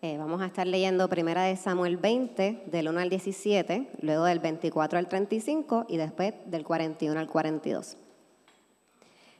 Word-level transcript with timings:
Eh, 0.00 0.16
vamos 0.16 0.40
a 0.42 0.46
estar 0.46 0.64
leyendo 0.64 1.08
primera 1.08 1.42
de 1.42 1.56
Samuel 1.56 1.96
20, 1.96 2.66
del 2.66 2.88
1 2.88 3.00
al 3.00 3.10
17, 3.10 3.90
luego 4.00 4.26
del 4.26 4.38
24 4.38 4.96
al 4.96 5.08
35 5.08 5.86
y 5.88 5.96
después 5.96 6.34
del 6.46 6.62
41 6.62 7.18
al 7.18 7.26
42. 7.26 7.96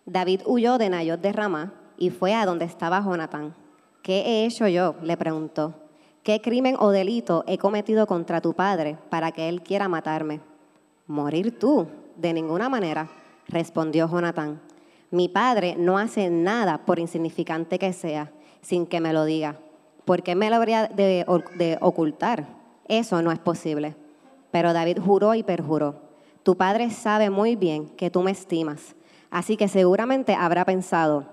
David 0.05 0.41
huyó 0.47 0.77
de 0.77 0.91
Nayot 0.91 1.21
de 1.21 1.33
Ramá 1.33 1.75
y 1.97 2.11
fue 2.11 2.35
a 2.35 2.45
donde 2.45 2.65
estaba 2.65 3.01
Jonatán. 3.01 3.55
¿Qué 4.03 4.23
he 4.23 4.47
hecho 4.47 4.67
yo? 4.67 4.97
le 5.01 5.17
preguntó. 5.17 5.75
¿Qué 6.25 6.41
crimen 6.41 6.75
o 6.81 6.91
delito 6.91 7.45
he 7.47 7.57
cometido 7.57 8.09
contra 8.09 8.41
tu 8.41 8.53
padre 8.53 8.99
para 9.11 9.31
que 9.31 9.49
él 9.49 9.63
quiera 9.63 9.87
matarme? 9.87 10.41
Morir 11.07 11.57
tú, 11.57 11.87
de 12.17 12.33
ninguna 12.33 12.69
manera, 12.69 13.09
respondió 13.47 14.09
Jonatán. 14.09 14.61
Mi 15.13 15.29
padre 15.29 15.77
no 15.79 15.99
hace 15.99 16.31
nada 16.31 16.79
por 16.79 16.99
insignificante 16.99 17.79
que 17.79 17.93
sea, 17.93 18.33
sin 18.61 18.87
que 18.87 19.01
me 19.01 19.13
lo 19.13 19.25
diga 19.25 19.61
¿por 20.09 20.23
qué 20.23 20.35
me 20.35 20.49
lo 20.49 20.57
habría 20.57 20.87
de, 20.87 21.77
ocultar? 21.83 22.47
Eso 22.89 23.21
no 23.21 23.31
es 23.31 23.39
posible. 23.39 23.95
Pero 24.51 24.73
David 24.73 25.01
juró 25.05 25.35
y 25.35 25.43
perjuró. 25.43 25.97
Tu 26.43 26.57
padre 26.57 26.91
sabe 26.91 27.29
muy 27.29 27.57
bien 27.57 27.91
que 27.91 28.11
tú 28.11 28.23
me 28.23 28.31
estimas, 28.31 28.97
así 29.31 29.59
que 29.59 29.69
seguramente 29.69 30.35
habrá 30.35 30.65
pensado, 30.65 31.27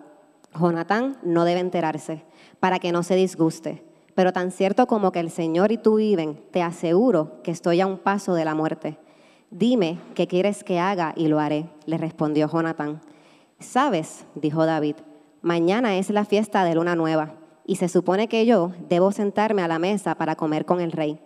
Jonatán 0.60 1.16
no 1.24 1.46
debe 1.46 1.62
enterarse, 1.62 2.26
para 2.60 2.80
que 2.80 2.92
no 2.92 3.02
se 3.02 3.16
disguste. 3.16 3.82
Pero 4.14 4.34
tan 4.34 4.52
cierto 4.52 4.88
como 4.88 5.14
que 5.14 5.22
el 5.22 5.30
Señor 5.30 5.72
y 5.72 5.78
tú 5.78 5.96
viven, 5.96 6.42
te 6.52 6.62
aseguro 6.62 7.42
que 7.44 7.52
estoy 7.52 7.80
a 7.80 7.88
un 7.88 7.98
paso 7.98 8.34
de 8.34 8.44
la 8.44 8.56
muerte. 8.56 8.98
Dime 9.52 10.00
qué 10.16 10.28
quieres 10.28 10.66
que 10.66 10.80
haga 10.80 11.14
y 11.16 11.30
lo 11.30 11.40
haré, 11.40 11.70
le 11.86 11.98
respondió 11.98 12.50
Jonatán. 12.50 13.00
Sabes, 13.58 14.26
dijo 14.36 14.66
David, 14.66 14.98
mañana 15.42 15.96
es 15.96 16.10
la 16.10 16.26
fiesta 16.26 16.66
de 16.66 16.76
luna 16.76 16.98
nueva 16.98 17.36
y 17.66 17.78
se 17.78 17.90
supone 17.90 18.28
que 18.28 18.46
yo 18.46 18.72
debo 18.90 19.12
sentarme 19.12 19.62
a 19.62 19.68
la 19.68 19.80
mesa 19.80 20.16
para 20.16 20.36
comer 20.36 20.66
con 20.66 20.82
el 20.82 20.92
rey. 20.92 21.20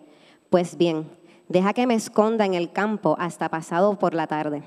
Pues 0.48 0.76
bien, 0.76 1.06
deja 1.48 1.74
que 1.74 1.86
me 1.86 1.94
esconda 1.94 2.46
en 2.46 2.54
el 2.54 2.72
campo 2.72 3.16
hasta 3.18 3.48
pasado 3.48 3.98
por 3.98 4.14
la 4.14 4.26
tarde. 4.26 4.62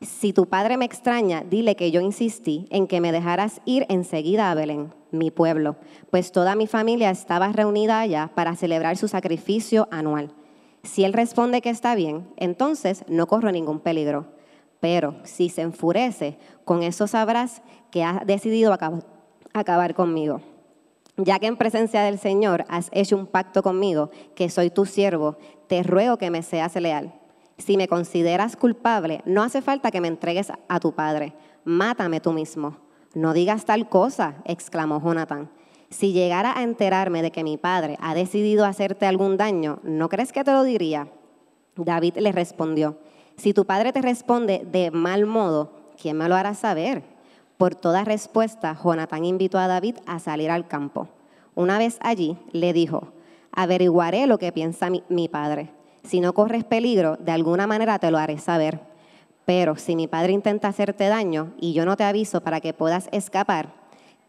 Si 0.00 0.32
tu 0.32 0.46
padre 0.46 0.78
me 0.78 0.86
extraña, 0.86 1.44
dile 1.48 1.76
que 1.76 1.90
yo 1.90 2.00
insistí 2.00 2.66
en 2.70 2.86
que 2.86 3.02
me 3.02 3.12
dejaras 3.12 3.60
ir 3.66 3.84
enseguida 3.90 4.50
a 4.50 4.54
Belén, 4.54 4.94
mi 5.10 5.30
pueblo, 5.30 5.76
pues 6.10 6.32
toda 6.32 6.54
mi 6.54 6.66
familia 6.66 7.10
estaba 7.10 7.48
reunida 7.48 8.00
allá 8.00 8.30
para 8.34 8.56
celebrar 8.56 8.96
su 8.96 9.08
sacrificio 9.08 9.88
anual. 9.90 10.32
Si 10.84 11.04
él 11.04 11.12
responde 11.12 11.60
que 11.60 11.68
está 11.68 11.94
bien, 11.94 12.28
entonces 12.36 13.04
no 13.08 13.26
corro 13.26 13.52
ningún 13.52 13.80
peligro. 13.80 14.26
Pero 14.78 15.16
si 15.24 15.50
se 15.50 15.60
enfurece, 15.60 16.38
con 16.64 16.82
eso 16.82 17.06
sabrás 17.06 17.60
que 17.90 18.02
ha 18.02 18.22
decidido 18.24 18.74
acabar 19.52 19.94
conmigo 19.94 20.40
ya 21.24 21.38
que 21.38 21.46
en 21.46 21.56
presencia 21.56 22.02
del 22.02 22.18
Señor 22.18 22.64
has 22.68 22.88
hecho 22.92 23.16
un 23.16 23.26
pacto 23.26 23.62
conmigo, 23.62 24.10
que 24.34 24.50
soy 24.50 24.70
tu 24.70 24.86
siervo, 24.86 25.36
te 25.66 25.82
ruego 25.82 26.16
que 26.16 26.30
me 26.30 26.42
seas 26.42 26.74
leal. 26.76 27.14
Si 27.58 27.76
me 27.76 27.88
consideras 27.88 28.56
culpable, 28.56 29.22
no 29.26 29.42
hace 29.42 29.62
falta 29.62 29.90
que 29.90 30.00
me 30.00 30.08
entregues 30.08 30.52
a 30.68 30.80
tu 30.80 30.94
padre. 30.94 31.34
Mátame 31.64 32.20
tú 32.20 32.32
mismo. 32.32 32.78
No 33.14 33.32
digas 33.32 33.64
tal 33.64 33.88
cosa, 33.88 34.36
exclamó 34.44 35.00
Jonathan. 35.02 35.50
Si 35.90 36.12
llegara 36.12 36.56
a 36.56 36.62
enterarme 36.62 37.20
de 37.20 37.32
que 37.32 37.44
mi 37.44 37.56
padre 37.56 37.98
ha 38.00 38.14
decidido 38.14 38.64
hacerte 38.64 39.06
algún 39.06 39.36
daño, 39.36 39.80
¿no 39.82 40.08
crees 40.08 40.32
que 40.32 40.44
te 40.44 40.52
lo 40.52 40.62
diría? 40.62 41.08
David 41.76 42.18
le 42.18 42.32
respondió, 42.32 42.98
si 43.36 43.52
tu 43.52 43.64
padre 43.64 43.92
te 43.92 44.02
responde 44.02 44.66
de 44.70 44.90
mal 44.90 45.26
modo, 45.26 45.72
¿quién 46.00 46.16
me 46.16 46.28
lo 46.28 46.36
hará 46.36 46.54
saber? 46.54 47.02
Por 47.60 47.74
toda 47.74 48.04
respuesta, 48.04 48.74
Jonatán 48.82 49.26
invitó 49.26 49.58
a 49.58 49.68
David 49.68 49.96
a 50.06 50.18
salir 50.18 50.50
al 50.50 50.66
campo. 50.66 51.08
Una 51.54 51.76
vez 51.76 51.98
allí, 52.00 52.38
le 52.52 52.72
dijo, 52.72 53.12
averiguaré 53.52 54.26
lo 54.26 54.38
que 54.38 54.50
piensa 54.50 54.88
mi, 54.88 55.28
padre. 55.28 55.68
Si 56.02 56.20
no 56.20 56.32
corres 56.32 56.64
peligro, 56.64 57.18
de 57.18 57.32
alguna 57.32 57.66
manera 57.66 57.98
te 57.98 58.10
lo 58.10 58.16
haré 58.16 58.38
saber. 58.38 58.80
Pero 59.44 59.76
si 59.76 59.94
mi 59.94 60.08
padre 60.08 60.32
intenta 60.32 60.68
hacerte 60.68 61.08
daño 61.08 61.52
y 61.60 61.74
yo 61.74 61.84
no 61.84 61.98
te 61.98 62.04
aviso 62.04 62.40
para 62.40 62.62
que 62.62 62.72
puedas 62.72 63.10
escapar, 63.12 63.74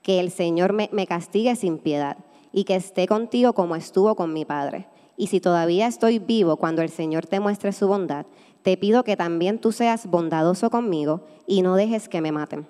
que 0.01 0.19
el 0.19 0.29
Señor 0.29 0.73
me, 0.73 0.89
me 0.91 1.07
castigue 1.07 1.55
sin 1.55 1.77
piedad 1.77 2.17
y 2.51 2.65
que 2.65 2.75
esté 2.75 3.07
contigo 3.07 3.53
como 3.53 3.77
estuvo 3.77 4.13
con 4.15 4.33
mi 4.33 4.43
padre. 4.43 4.87
Y 5.15 5.27
si 5.27 5.39
todavía 5.39 5.87
estoy 5.87 6.19
vivo 6.19 6.57
cuando 6.57 6.81
el 6.81 6.89
Señor 6.89 7.27
te 7.27 7.39
muestre 7.39 7.71
su 7.71 7.87
bondad, 7.87 8.25
te 8.61 8.75
pido 8.75 9.05
que 9.05 9.15
también 9.15 9.57
tú 9.57 9.71
seas 9.71 10.05
bondadoso 10.05 10.69
conmigo 10.69 11.21
y 11.47 11.61
no 11.61 11.75
dejes 11.77 12.09
que 12.09 12.19
me 12.19 12.33
maten. 12.33 12.67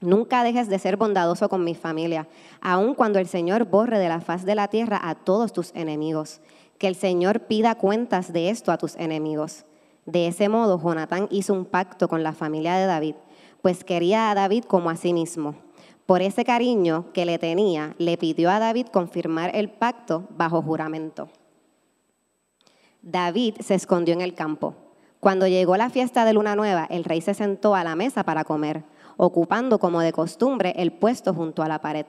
Nunca 0.00 0.42
dejes 0.42 0.68
de 0.68 0.78
ser 0.78 0.96
bondadoso 0.96 1.48
con 1.48 1.62
mi 1.62 1.74
familia, 1.74 2.26
aun 2.62 2.94
cuando 2.94 3.18
el 3.18 3.26
Señor 3.26 3.66
borre 3.66 3.98
de 3.98 4.08
la 4.08 4.20
faz 4.20 4.44
de 4.44 4.54
la 4.54 4.68
tierra 4.68 4.98
a 5.02 5.14
todos 5.14 5.52
tus 5.52 5.72
enemigos. 5.74 6.40
Que 6.78 6.88
el 6.88 6.94
Señor 6.94 7.40
pida 7.40 7.74
cuentas 7.74 8.32
de 8.32 8.48
esto 8.48 8.72
a 8.72 8.78
tus 8.78 8.96
enemigos. 8.96 9.66
De 10.06 10.26
ese 10.26 10.48
modo, 10.48 10.80
Jonatán 10.80 11.28
hizo 11.30 11.52
un 11.52 11.66
pacto 11.66 12.08
con 12.08 12.22
la 12.22 12.32
familia 12.32 12.76
de 12.76 12.86
David, 12.86 13.14
pues 13.60 13.84
quería 13.84 14.30
a 14.30 14.34
David 14.34 14.64
como 14.64 14.88
a 14.88 14.96
sí 14.96 15.12
mismo. 15.12 15.54
Por 16.06 16.22
ese 16.22 16.44
cariño 16.44 17.12
que 17.12 17.26
le 17.26 17.38
tenía, 17.38 17.94
le 17.98 18.16
pidió 18.16 18.50
a 18.50 18.58
David 18.58 18.86
confirmar 18.86 19.54
el 19.54 19.70
pacto 19.70 20.26
bajo 20.30 20.62
juramento. 20.62 21.28
David 23.02 23.56
se 23.60 23.74
escondió 23.74 24.14
en 24.14 24.20
el 24.20 24.34
campo. 24.34 24.74
Cuando 25.20 25.46
llegó 25.46 25.76
la 25.76 25.90
fiesta 25.90 26.24
de 26.24 26.32
Luna 26.32 26.56
Nueva, 26.56 26.86
el 26.90 27.04
rey 27.04 27.20
se 27.20 27.34
sentó 27.34 27.74
a 27.74 27.84
la 27.84 27.94
mesa 27.94 28.24
para 28.24 28.44
comer 28.44 28.84
ocupando 29.22 29.78
como 29.78 30.00
de 30.00 30.14
costumbre 30.14 30.72
el 30.78 30.92
puesto 30.92 31.34
junto 31.34 31.62
a 31.62 31.68
la 31.68 31.82
pared. 31.82 32.06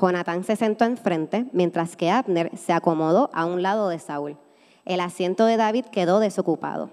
Jonatán 0.00 0.44
se 0.44 0.54
sentó 0.54 0.84
enfrente, 0.84 1.46
mientras 1.52 1.96
que 1.96 2.08
Abner 2.08 2.56
se 2.56 2.72
acomodó 2.72 3.30
a 3.32 3.46
un 3.46 3.62
lado 3.62 3.88
de 3.88 3.98
Saúl. 3.98 4.36
El 4.84 5.00
asiento 5.00 5.44
de 5.46 5.56
David 5.56 5.86
quedó 5.86 6.20
desocupado. 6.20 6.90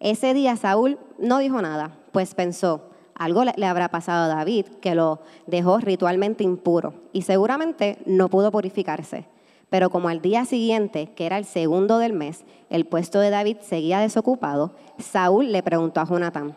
Ese 0.00 0.34
día 0.34 0.56
Saúl 0.56 0.98
no 1.20 1.38
dijo 1.38 1.62
nada, 1.62 1.98
pues 2.10 2.34
pensó, 2.34 2.90
algo 3.14 3.44
le 3.44 3.66
habrá 3.66 3.90
pasado 3.90 4.24
a 4.24 4.34
David 4.34 4.66
que 4.80 4.96
lo 4.96 5.20
dejó 5.46 5.78
ritualmente 5.78 6.42
impuro 6.42 6.94
y 7.12 7.22
seguramente 7.22 7.98
no 8.06 8.28
pudo 8.28 8.50
purificarse. 8.50 9.28
Pero 9.70 9.88
como 9.88 10.08
al 10.08 10.20
día 10.20 10.44
siguiente, 10.44 11.06
que 11.14 11.26
era 11.26 11.38
el 11.38 11.44
segundo 11.44 11.98
del 11.98 12.12
mes, 12.12 12.44
el 12.68 12.84
puesto 12.84 13.20
de 13.20 13.30
David 13.30 13.58
seguía 13.60 14.00
desocupado, 14.00 14.74
Saúl 14.98 15.52
le 15.52 15.62
preguntó 15.62 16.00
a 16.00 16.06
Jonatán, 16.06 16.56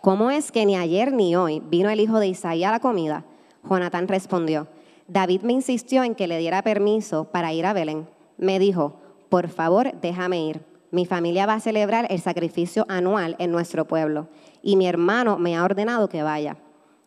¿cómo 0.00 0.30
es 0.30 0.52
que 0.52 0.66
ni 0.66 0.76
ayer 0.76 1.12
ni 1.12 1.36
hoy 1.36 1.62
vino 1.70 1.88
el 1.88 2.00
hijo 2.00 2.18
de 2.18 2.26
Isaí 2.26 2.64
a 2.64 2.72
la 2.72 2.80
comida? 2.80 3.24
Jonatán 3.68 4.08
respondió, 4.08 4.66
David 5.06 5.42
me 5.42 5.52
insistió 5.52 6.04
en 6.04 6.14
que 6.14 6.26
le 6.26 6.38
diera 6.38 6.62
permiso 6.62 7.24
para 7.24 7.52
ir 7.52 7.66
a 7.66 7.72
Belén. 7.72 8.08
Me 8.36 8.58
dijo, 8.58 8.96
por 9.28 9.48
favor, 9.48 9.92
déjame 10.00 10.44
ir. 10.44 10.64
Mi 10.90 11.06
familia 11.06 11.46
va 11.46 11.54
a 11.54 11.60
celebrar 11.60 12.06
el 12.10 12.20
sacrificio 12.20 12.84
anual 12.88 13.36
en 13.38 13.52
nuestro 13.52 13.86
pueblo 13.86 14.28
y 14.62 14.76
mi 14.76 14.86
hermano 14.86 15.38
me 15.38 15.56
ha 15.56 15.64
ordenado 15.64 16.08
que 16.08 16.22
vaya. 16.22 16.56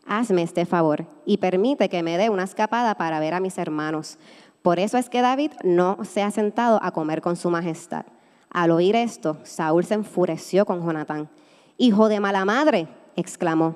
Hazme 0.06 0.42
este 0.42 0.66
favor 0.66 1.06
y 1.26 1.38
permite 1.38 1.88
que 1.88 2.04
me 2.04 2.18
dé 2.18 2.30
una 2.30 2.44
escapada 2.44 2.96
para 2.96 3.20
ver 3.20 3.34
a 3.34 3.40
mis 3.40 3.58
hermanos. 3.58 4.18
Por 4.64 4.80
eso 4.80 4.98
es 4.98 5.10
que 5.10 5.22
David 5.22 5.52
no 5.64 6.00
se 6.04 6.24
ha 6.24 6.32
sentado 6.32 6.80
a 6.82 6.92
comer 6.92 7.22
con 7.22 7.36
su 7.36 7.52
majestad. 7.52 8.06
Al 8.50 8.72
oír 8.72 8.96
esto, 8.96 9.38
Saúl 9.44 9.86
se 9.86 9.94
enfureció 9.94 10.66
con 10.66 10.84
Jonatán 10.84 11.30
Hijo 11.78 12.08
de 12.08 12.20
mala 12.20 12.46
madre, 12.46 12.88
exclamó. 13.16 13.76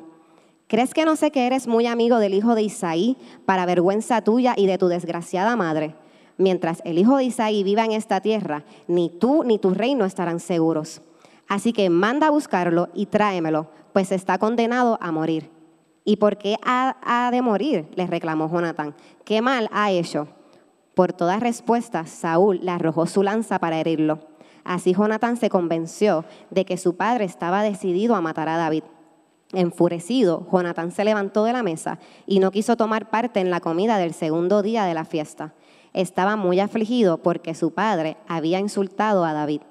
¿Crees 0.68 0.94
que 0.94 1.04
no 1.04 1.16
sé 1.16 1.32
que 1.32 1.48
eres 1.48 1.68
muy 1.68 1.88
amigo 1.88 2.20
del 2.20 2.34
hijo 2.34 2.56
de 2.56 2.62
Isaí 2.62 3.18
para 3.46 3.66
vergüenza 3.66 4.22
tuya 4.22 4.54
y 4.56 4.68
de 4.68 4.78
tu 4.78 4.88
desgraciada 4.88 5.56
madre? 5.56 5.96
Mientras 6.38 6.82
el 6.86 7.00
hijo 7.00 7.18
de 7.18 7.26
Isaí 7.26 7.64
viva 7.64 7.84
en 7.84 7.92
esta 7.92 8.22
tierra, 8.22 8.64
ni 8.88 9.10
tú 9.10 9.44
ni 9.44 9.58
tu 9.58 9.74
reino 9.74 10.06
estarán 10.06 10.40
seguros. 10.40 11.02
Así 11.48 11.74
que 11.74 11.90
manda 11.90 12.28
a 12.28 12.32
buscarlo 12.32 12.90
y 12.94 13.08
tráemelo, 13.08 13.72
pues 13.94 14.12
está 14.12 14.38
condenado 14.38 15.00
a 15.02 15.12
morir. 15.12 15.50
¿Y 16.06 16.18
por 16.18 16.38
qué 16.38 16.56
ha, 16.64 17.30
de 17.32 17.42
morir? 17.42 17.88
le 17.96 18.06
reclamó 18.06 18.48
Jonatán. 18.50 18.96
¿Qué 19.26 19.42
mal 19.42 19.70
ha 19.74 19.92
hecho? 19.92 20.28
Por 20.98 21.14
toda 21.14 21.40
respuesta, 21.40 22.08
Saúl 22.08 22.60
le 22.64 22.72
arrojó 22.72 23.06
su 23.06 23.22
lanza 23.22 23.60
para 23.60 23.80
herirlo. 23.80 24.18
Así 24.64 24.96
Jonatán 24.96 25.38
se 25.38 25.48
convenció 25.48 26.26
de 26.50 26.66
que 26.66 26.78
su 26.78 26.96
padre 26.96 27.24
estaba 27.24 27.62
decidido 27.62 28.16
a 28.16 28.22
matar 28.22 28.50
a 28.50 28.58
David. 28.58 28.82
Enfurecido, 29.54 30.48
Jonatán 30.52 30.90
se 30.90 31.06
levantó 31.06 31.44
de 31.44 31.54
la 31.54 31.62
mesa 31.62 32.00
y 32.26 32.40
no 32.40 32.50
quiso 32.50 32.78
tomar 32.78 33.12
parte 33.12 33.40
en 33.40 33.52
la 33.52 33.60
comida 33.60 34.00
del 34.00 34.16
segundo 34.16 34.64
día 34.64 34.86
de 34.86 34.96
la 34.96 35.06
fiesta. 35.06 35.54
Estaba 35.94 36.36
muy 36.36 36.60
afligido 36.60 37.20
porque 37.20 37.54
su 37.54 37.76
padre 37.76 38.18
había 38.28 38.58
insultado 38.58 39.24
a 39.24 39.34
David. 39.34 39.62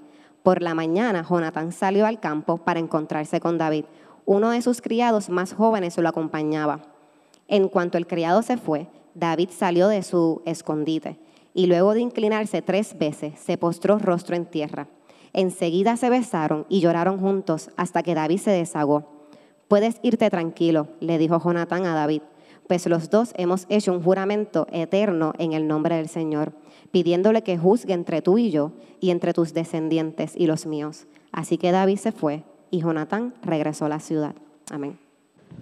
Por 0.44 0.62
la 0.62 0.76
mañana, 0.76 1.26
Jonatán 1.28 1.72
salió 1.72 2.06
al 2.06 2.20
campo 2.20 2.58
para 2.58 2.78
encontrarse 2.78 3.40
con 3.40 3.58
David 3.58 3.86
uno 4.26 4.50
de 4.50 4.62
sus 4.62 4.80
criados 4.80 5.28
más 5.28 5.54
jóvenes 5.54 5.98
lo 5.98 6.08
acompañaba. 6.08 6.82
En 7.48 7.68
cuanto 7.68 7.98
el 7.98 8.06
criado 8.06 8.42
se 8.42 8.56
fue, 8.56 8.88
David 9.16 9.48
salió 9.50 9.88
de 9.88 10.02
su 10.02 10.42
escondite 10.44 11.18
y 11.54 11.66
luego 11.66 11.94
de 11.94 12.00
inclinarse 12.00 12.60
tres 12.60 12.98
veces 12.98 13.38
se 13.38 13.56
postró 13.56 13.98
rostro 13.98 14.36
en 14.36 14.44
tierra. 14.44 14.88
Enseguida 15.32 15.96
se 15.96 16.10
besaron 16.10 16.66
y 16.68 16.80
lloraron 16.80 17.18
juntos 17.18 17.70
hasta 17.76 18.02
que 18.02 18.14
David 18.14 18.38
se 18.38 18.50
desagó. 18.50 19.30
Puedes 19.68 19.98
irte 20.02 20.28
tranquilo, 20.28 20.88
le 21.00 21.16
dijo 21.16 21.40
Jonatán 21.42 21.86
a 21.86 21.94
David, 21.94 22.22
pues 22.68 22.86
los 22.86 23.08
dos 23.08 23.32
hemos 23.36 23.66
hecho 23.70 23.92
un 23.92 24.02
juramento 24.02 24.66
eterno 24.70 25.32
en 25.38 25.54
el 25.54 25.66
nombre 25.66 25.96
del 25.96 26.08
Señor, 26.08 26.52
pidiéndole 26.90 27.42
que 27.42 27.56
juzgue 27.56 27.94
entre 27.94 28.20
tú 28.20 28.38
y 28.38 28.50
yo 28.50 28.72
y 29.00 29.10
entre 29.10 29.32
tus 29.32 29.54
descendientes 29.54 30.34
y 30.36 30.46
los 30.46 30.66
míos. 30.66 31.06
Así 31.32 31.56
que 31.56 31.72
David 31.72 31.96
se 31.96 32.12
fue 32.12 32.44
y 32.70 32.80
Jonatán 32.80 33.34
regresó 33.42 33.86
a 33.86 33.88
la 33.88 34.00
ciudad. 34.00 34.34
Amén. 34.70 34.98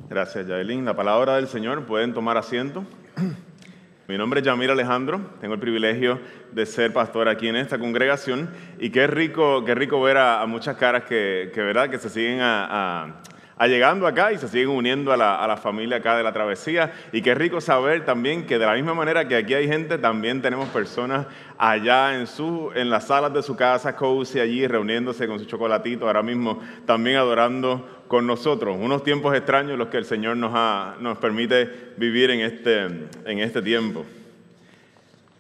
Gracias, 0.09 0.47
Yaelin. 0.47 0.85
La 0.85 0.97
palabra 0.97 1.37
del 1.37 1.47
Señor, 1.47 1.87
pueden 1.87 2.15
tomar 2.15 2.37
asiento. 2.37 2.85
Mi 4.09 4.19
nombre 4.19 4.41
es 4.41 4.47
Yamir 4.47 4.71
Alejandro, 4.71 5.21
tengo 5.41 5.55
el 5.55 5.61
privilegio 5.61 6.21
de 6.53 6.67
ser 6.67 6.93
pastor 6.93 7.29
aquí 7.29 7.49
en 7.49 7.57
esta 7.57 7.79
congregación 7.79 8.51
y 8.79 8.91
qué 8.91 9.07
rico, 9.07 9.65
qué 9.65 9.75
rico 9.75 10.01
ver 10.01 10.19
a, 10.19 10.45
muchas 10.47 10.77
caras 10.77 11.05
que, 11.05 11.51
que, 11.55 11.63
¿verdad? 11.63 11.89
que 11.89 11.99
se 11.99 12.11
siguen 12.11 12.41
a 12.43 13.23
llegando 13.61 14.07
acá 14.07 14.33
y 14.33 14.39
se 14.39 14.49
siguen 14.49 14.71
uniendo 14.71 15.13
a 15.13 15.17
la, 15.17 15.57
familia 15.57 15.99
acá 15.99 16.17
de 16.17 16.23
la 16.23 16.33
travesía. 16.33 16.93
Y 17.13 17.23
qué 17.23 17.35
rico 17.35 17.61
saber 17.61 18.05
también 18.05 18.47
que 18.47 18.59
de 18.59 18.67
la 18.67 18.75
misma 18.75 18.95
manera 18.95 19.29
que 19.29 19.37
aquí 19.37 19.55
hay 19.55 19.69
gente, 19.69 19.99
también 19.99 20.43
tenemos 20.43 20.69
personas 20.69 21.27
allá 21.57 22.19
en, 22.19 22.27
su, 22.27 22.71
en 22.75 22.91
las 22.91 23.07
salas 23.07 23.33
de 23.33 23.43
su 23.43 23.57
casa, 23.57 23.95
cozy, 23.97 24.41
allí 24.41 24.67
reuniéndose 24.67 25.27
con 25.27 25.39
su 25.39 25.45
chocolatito, 25.45 26.07
ahora 26.07 26.23
mismo 26.23 26.61
también 26.85 27.17
adorando 27.17 28.03
con 28.09 28.27
nosotros. 28.27 28.77
Unos 28.79 29.05
tiempos 29.05 29.35
extraños 29.37 29.79
los 29.79 29.89
que 29.89 29.99
el 29.99 30.05
Señor 30.05 30.37
nos, 30.37 31.01
nos 31.01 31.19
permite 31.19 31.93
vivir 31.97 32.31
en 32.31 32.41
este, 32.41 32.85
en 33.25 33.39
este 33.39 33.63
tiempo. 33.63 34.05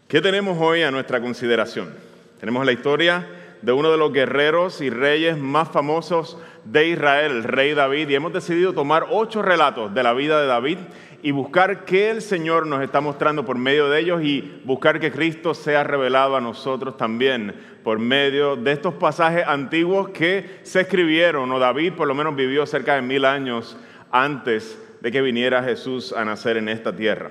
¿Qué 0.08 0.20
tenemos 0.20 0.56
hoy 0.60 0.82
a 0.82 0.90
nuestra 0.90 1.20
consideración? 1.20 1.92
Tenemos 2.38 2.64
la 2.64 2.72
historia 2.72 3.26
de 3.64 3.72
uno 3.72 3.90
de 3.90 3.96
los 3.96 4.12
guerreros 4.12 4.82
y 4.82 4.90
reyes 4.90 5.38
más 5.38 5.70
famosos 5.70 6.38
de 6.64 6.88
Israel, 6.88 7.32
el 7.32 7.44
rey 7.44 7.72
David, 7.72 8.10
y 8.10 8.14
hemos 8.14 8.34
decidido 8.34 8.74
tomar 8.74 9.06
ocho 9.10 9.40
relatos 9.40 9.94
de 9.94 10.02
la 10.02 10.12
vida 10.12 10.38
de 10.38 10.46
David 10.46 10.78
y 11.22 11.30
buscar 11.30 11.86
qué 11.86 12.10
el 12.10 12.20
Señor 12.20 12.66
nos 12.66 12.82
está 12.82 13.00
mostrando 13.00 13.46
por 13.46 13.56
medio 13.56 13.88
de 13.88 14.00
ellos 14.00 14.22
y 14.22 14.60
buscar 14.64 15.00
que 15.00 15.10
Cristo 15.10 15.54
sea 15.54 15.82
revelado 15.82 16.36
a 16.36 16.42
nosotros 16.42 16.98
también 16.98 17.54
por 17.82 17.98
medio 17.98 18.54
de 18.56 18.72
estos 18.72 18.94
pasajes 18.94 19.46
antiguos 19.46 20.10
que 20.10 20.60
se 20.62 20.82
escribieron, 20.82 21.50
o 21.50 21.58
David 21.58 21.94
por 21.94 22.06
lo 22.06 22.14
menos 22.14 22.36
vivió 22.36 22.66
cerca 22.66 22.96
de 22.96 23.02
mil 23.02 23.24
años 23.24 23.78
antes 24.10 24.78
de 25.00 25.10
que 25.10 25.22
viniera 25.22 25.62
Jesús 25.62 26.12
a 26.12 26.22
nacer 26.26 26.58
en 26.58 26.68
esta 26.68 26.94
tierra. 26.94 27.30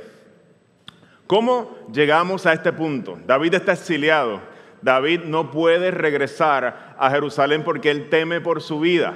¿Cómo 1.27 1.77
llegamos 1.93 2.47
a 2.47 2.53
este 2.53 2.73
punto? 2.73 3.19
David 3.27 3.53
está 3.53 3.73
exiliado 3.73 4.52
David 4.83 5.21
no 5.23 5.49
puede 5.49 5.91
regresar 5.91 6.95
a 6.99 7.09
Jerusalén 7.09 7.63
porque 7.63 7.89
él 7.89 8.09
teme 8.09 8.41
por 8.41 8.61
su 8.61 8.81
vida. 8.81 9.13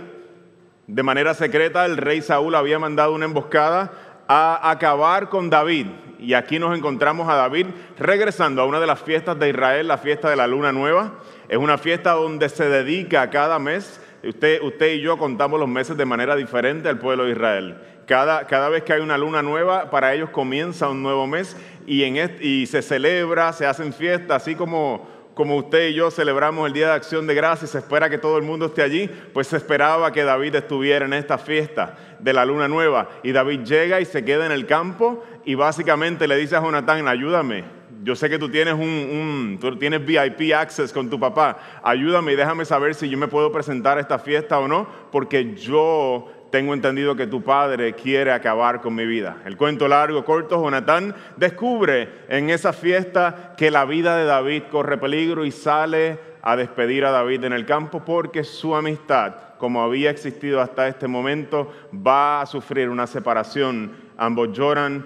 De 0.88 1.04
manera 1.04 1.34
secreta, 1.34 1.86
el 1.86 1.98
rey 1.98 2.22
Saúl 2.22 2.56
había 2.56 2.80
mandado 2.80 3.14
una 3.14 3.25
emboscada 3.25 3.92
a 4.30 4.72
acabar 4.72 5.28
con 5.28 5.50
David. 5.50 5.88
Y 6.19 6.34
aquí 6.34 6.58
nos 6.58 6.75
encontramos 6.75 7.30
a 7.30 7.36
David 7.36 7.68
regresando 8.00 8.62
a 8.62 8.66
una 8.66 8.80
de 8.80 8.88
las 8.88 9.02
fiestas 9.02 9.38
de 9.38 9.50
Israel, 9.50 9.90
la 9.90 9.98
fiesta 9.98 10.30
de 10.30 10.38
la 10.38 10.48
luna 10.48 10.72
nueva. 10.72 11.16
Es 11.50 11.58
una 11.58 11.78
fiesta 11.78 12.12
donde 12.12 12.48
se 12.48 12.69
dedica 12.69 13.30
cada 13.30 13.60
mes. 13.60 14.02
Usted, 14.24 14.62
y 14.94 15.02
yo 15.02 15.18
contamos 15.18 15.60
los 15.60 15.69
meses 15.69 15.98
de 15.98 16.06
manera 16.06 16.38
diferente 16.38 16.88
al 16.88 16.98
pueblo 16.98 17.25
de 17.25 17.31
Israel. 17.31 17.78
Cada, 18.08 18.69
vez 18.69 18.84
que 18.84 18.94
hay 18.94 19.02
una 19.02 19.18
luna 19.18 19.42
nueva, 19.42 19.90
para 19.90 20.14
ellos 20.14 20.30
comienza 20.30 20.88
un 20.88 21.04
nuevo 21.04 21.28
mes 21.28 21.58
y, 21.86 22.04
y 22.04 22.66
se 22.66 22.81
celebra, 22.81 23.52
se 23.52 23.66
hacen 23.66 23.92
fiestas, 23.92 24.44
así 24.44 24.56
como, 24.56 25.17
como 25.38 25.56
usted 25.56 25.89
y 25.89 25.94
yo 25.94 26.10
celebramos 26.10 26.66
el 26.66 26.74
Día 26.74 26.88
de 26.88 26.94
Acción 26.94 27.28
de 27.28 27.36
Gracias, 27.36 27.69
se 27.69 27.78
espera 27.78 28.10
que 28.10 28.18
todo 28.18 28.39
el 28.39 28.44
mundo 28.44 28.66
esté 28.66 28.81
allí, 28.81 29.07
pues 29.34 29.45
se 29.45 29.57
esperaba 29.57 30.12
que 30.12 30.24
David 30.24 30.56
estuviera 30.56 31.06
en 31.06 31.13
esta 31.13 31.38
fiesta 31.38 31.95
de 32.18 32.34
la 32.34 32.44
luna 32.44 32.68
nueva. 32.68 33.07
Y 33.22 33.34
David 33.34 33.60
llega 33.60 34.01
y 34.01 34.06
se 34.06 34.25
queda 34.25 34.48
en 34.48 34.51
el 34.51 34.66
campo 34.66 35.24
y 35.45 35.54
básicamente 35.54 36.28
le 36.28 36.38
dice 36.38 36.56
a 36.56 36.62
Jonatán, 36.63 37.07
ayúdame. 37.07 37.66
Yo 38.01 38.16
sé 38.16 38.31
que 38.31 38.39
tú 38.39 38.50
tienes, 38.50 38.74
un, 38.74 39.60
tú 39.62 39.78
tienes 39.78 40.04
VIP 40.04 40.56
access 40.56 40.92
con 40.92 41.07
tu 41.07 41.19
papá. 41.19 41.60
Ayúdame 41.83 42.33
y 42.33 42.36
déjame 42.36 42.66
saber 42.66 42.95
si 42.95 43.07
yo 43.07 43.18
me 43.19 43.28
puedo 43.28 43.51
presentar 43.51 44.00
a 44.00 44.01
esta 44.01 44.18
fiesta 44.18 44.57
o 44.57 44.68
no, 44.68 44.88
porque 45.12 45.54
yo 45.54 46.31
tengo 46.49 46.73
entendido 46.73 47.15
que 47.15 47.27
tu 47.27 47.44
padre 47.44 47.94
quiere 47.94 48.31
acabar 48.31 48.81
con 48.81 48.95
mi 48.95 49.05
vida. 49.05 49.38
El 49.45 49.57
cuento 49.57 49.88
largo, 49.88 50.23
corto, 50.23 50.61
Jonatán 50.61 51.15
descubre 51.35 52.09
en 52.29 52.49
esa 52.49 52.73
fiesta 52.73 53.53
que 53.57 53.71
la 53.71 53.85
vida 53.85 54.15
de 54.15 54.25
David 54.25 54.63
corre 54.71 54.97
peligro 54.97 55.45
y 55.45 55.51
sale 55.51 56.19
a 56.41 56.55
despedir 56.55 57.05
a 57.05 57.11
David 57.11 57.44
en 57.44 57.53
el 57.53 57.65
campo 57.65 58.05
porque 58.05 58.44
su 58.44 58.75
amistad, 58.75 59.35
como 59.57 59.81
había 59.81 60.09
existido 60.09 60.61
hasta 60.61 60.88
este 60.88 61.07
momento, 61.07 61.71
va 61.94 62.41
a 62.41 62.45
sufrir 62.45 62.89
una 62.89 63.07
separación. 63.07 63.91
Ambos 64.17 64.53
lloran 64.53 65.05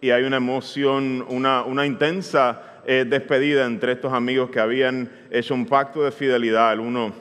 y 0.00 0.10
hay 0.10 0.24
una 0.24 0.36
emoción, 0.36 1.24
una, 1.28 1.86
intensa 1.86 2.80
eh, 2.84 3.06
despedida 3.08 3.64
entre 3.64 3.92
estos 3.92 4.12
amigos 4.12 4.50
que 4.50 4.60
habían 4.60 5.10
hecho 5.30 5.54
un 5.54 5.64
pacto 5.64 6.02
de 6.02 6.12
fidelidad 6.12 6.74
el 6.74 6.80
uno 6.80 7.14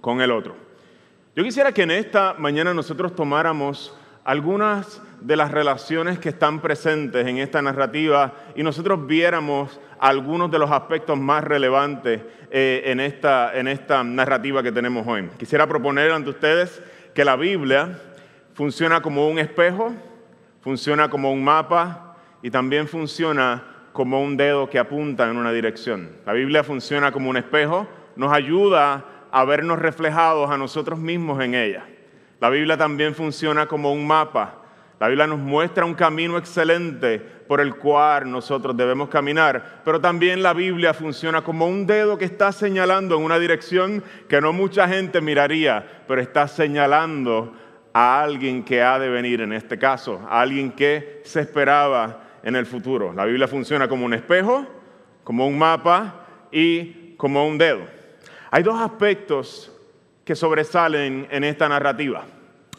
con 0.00 0.20
el 0.20 0.30
otro. 0.30 0.67
Yo 1.38 1.44
quisiera 1.44 1.70
que 1.70 1.82
en 1.82 1.92
esta 1.92 2.34
mañana 2.36 2.74
nosotros 2.74 3.14
tomáramos 3.14 3.96
algunas 4.24 5.00
de 5.20 5.36
las 5.36 5.52
relaciones 5.52 6.18
que 6.18 6.30
están 6.30 6.60
presentes 6.60 7.24
en 7.28 7.38
esta 7.38 7.62
narrativa 7.62 8.34
y 8.56 8.64
nosotros 8.64 9.06
viéramos 9.06 9.78
algunos 10.00 10.50
de 10.50 10.58
los 10.58 10.68
aspectos 10.68 11.16
más 11.16 11.44
relevantes 11.44 12.22
eh, 12.50 12.82
en, 12.86 12.98
esta, 12.98 13.56
en 13.56 13.68
esta 13.68 14.02
narrativa 14.02 14.64
que 14.64 14.72
tenemos 14.72 15.06
hoy. 15.06 15.30
Quisiera 15.38 15.64
proponer 15.68 16.10
ante 16.10 16.30
ustedes 16.30 16.82
que 17.14 17.24
la 17.24 17.36
Biblia 17.36 17.96
funciona 18.54 19.00
como 19.00 19.28
un 19.28 19.38
espejo, 19.38 19.94
funciona 20.60 21.08
como 21.08 21.32
un 21.32 21.44
mapa 21.44 22.16
y 22.42 22.50
también 22.50 22.88
funciona 22.88 23.62
como 23.92 24.20
un 24.20 24.36
dedo 24.36 24.68
que 24.68 24.80
apunta 24.80 25.30
en 25.30 25.36
una 25.36 25.52
dirección. 25.52 26.10
La 26.26 26.32
Biblia 26.32 26.64
funciona 26.64 27.12
como 27.12 27.30
un 27.30 27.36
espejo, 27.36 27.86
nos 28.16 28.32
ayuda 28.32 29.04
a 29.30 29.44
vernos 29.44 29.78
reflejados 29.78 30.50
a 30.50 30.58
nosotros 30.58 30.98
mismos 30.98 31.42
en 31.42 31.54
ella. 31.54 31.84
La 32.40 32.50
Biblia 32.50 32.76
también 32.76 33.14
funciona 33.14 33.66
como 33.66 33.92
un 33.92 34.06
mapa. 34.06 34.62
La 35.00 35.08
Biblia 35.08 35.26
nos 35.26 35.38
muestra 35.38 35.84
un 35.84 35.94
camino 35.94 36.38
excelente 36.38 37.18
por 37.18 37.60
el 37.60 37.76
cual 37.76 38.30
nosotros 38.30 38.76
debemos 38.76 39.08
caminar, 39.08 39.80
pero 39.84 40.00
también 40.00 40.42
la 40.42 40.52
Biblia 40.52 40.92
funciona 40.92 41.42
como 41.42 41.66
un 41.66 41.86
dedo 41.86 42.18
que 42.18 42.24
está 42.24 42.52
señalando 42.52 43.16
en 43.16 43.22
una 43.22 43.38
dirección 43.38 44.02
que 44.28 44.40
no 44.40 44.52
mucha 44.52 44.88
gente 44.88 45.20
miraría, 45.20 46.04
pero 46.06 46.20
está 46.20 46.46
señalando 46.46 47.54
a 47.92 48.22
alguien 48.22 48.64
que 48.64 48.82
ha 48.82 48.98
de 48.98 49.08
venir 49.08 49.40
en 49.40 49.52
este 49.52 49.78
caso, 49.78 50.20
a 50.28 50.40
alguien 50.40 50.72
que 50.72 51.22
se 51.24 51.40
esperaba 51.40 52.24
en 52.42 52.54
el 52.56 52.66
futuro. 52.66 53.12
La 53.12 53.24
Biblia 53.24 53.48
funciona 53.48 53.88
como 53.88 54.04
un 54.04 54.14
espejo, 54.14 54.66
como 55.24 55.46
un 55.46 55.58
mapa 55.58 56.26
y 56.52 57.14
como 57.16 57.46
un 57.46 57.58
dedo. 57.58 57.97
Hay 58.50 58.62
dos 58.62 58.80
aspectos 58.80 59.70
que 60.24 60.34
sobresalen 60.34 61.28
en 61.30 61.44
esta 61.44 61.68
narrativa 61.68 62.24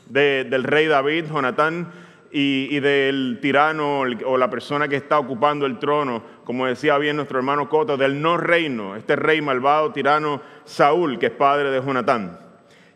del 0.08 0.64
rey 0.64 0.88
David, 0.88 1.26
Jonatán, 1.26 1.92
y, 2.32 2.80
del 2.80 3.40
tirano 3.42 4.02
o 4.02 4.38
la 4.38 4.50
persona 4.50 4.88
que 4.88 4.96
está 4.96 5.18
ocupando 5.18 5.66
el 5.66 5.80
trono, 5.80 6.24
como 6.44 6.66
decía 6.68 6.98
bien 6.98 7.16
nuestro 7.16 7.40
hermano 7.40 7.70
Coto, 7.70 7.98
del 7.98 8.22
no 8.22 8.38
reino, 8.38 8.96
este 8.96 9.16
rey 9.16 9.42
malvado, 9.42 9.92
tirano 9.92 10.42
Saúl, 10.64 11.18
que 11.18 11.28
es 11.28 11.32
padre 11.32 11.72
de 11.72 11.82
Jonatán. 11.82 12.40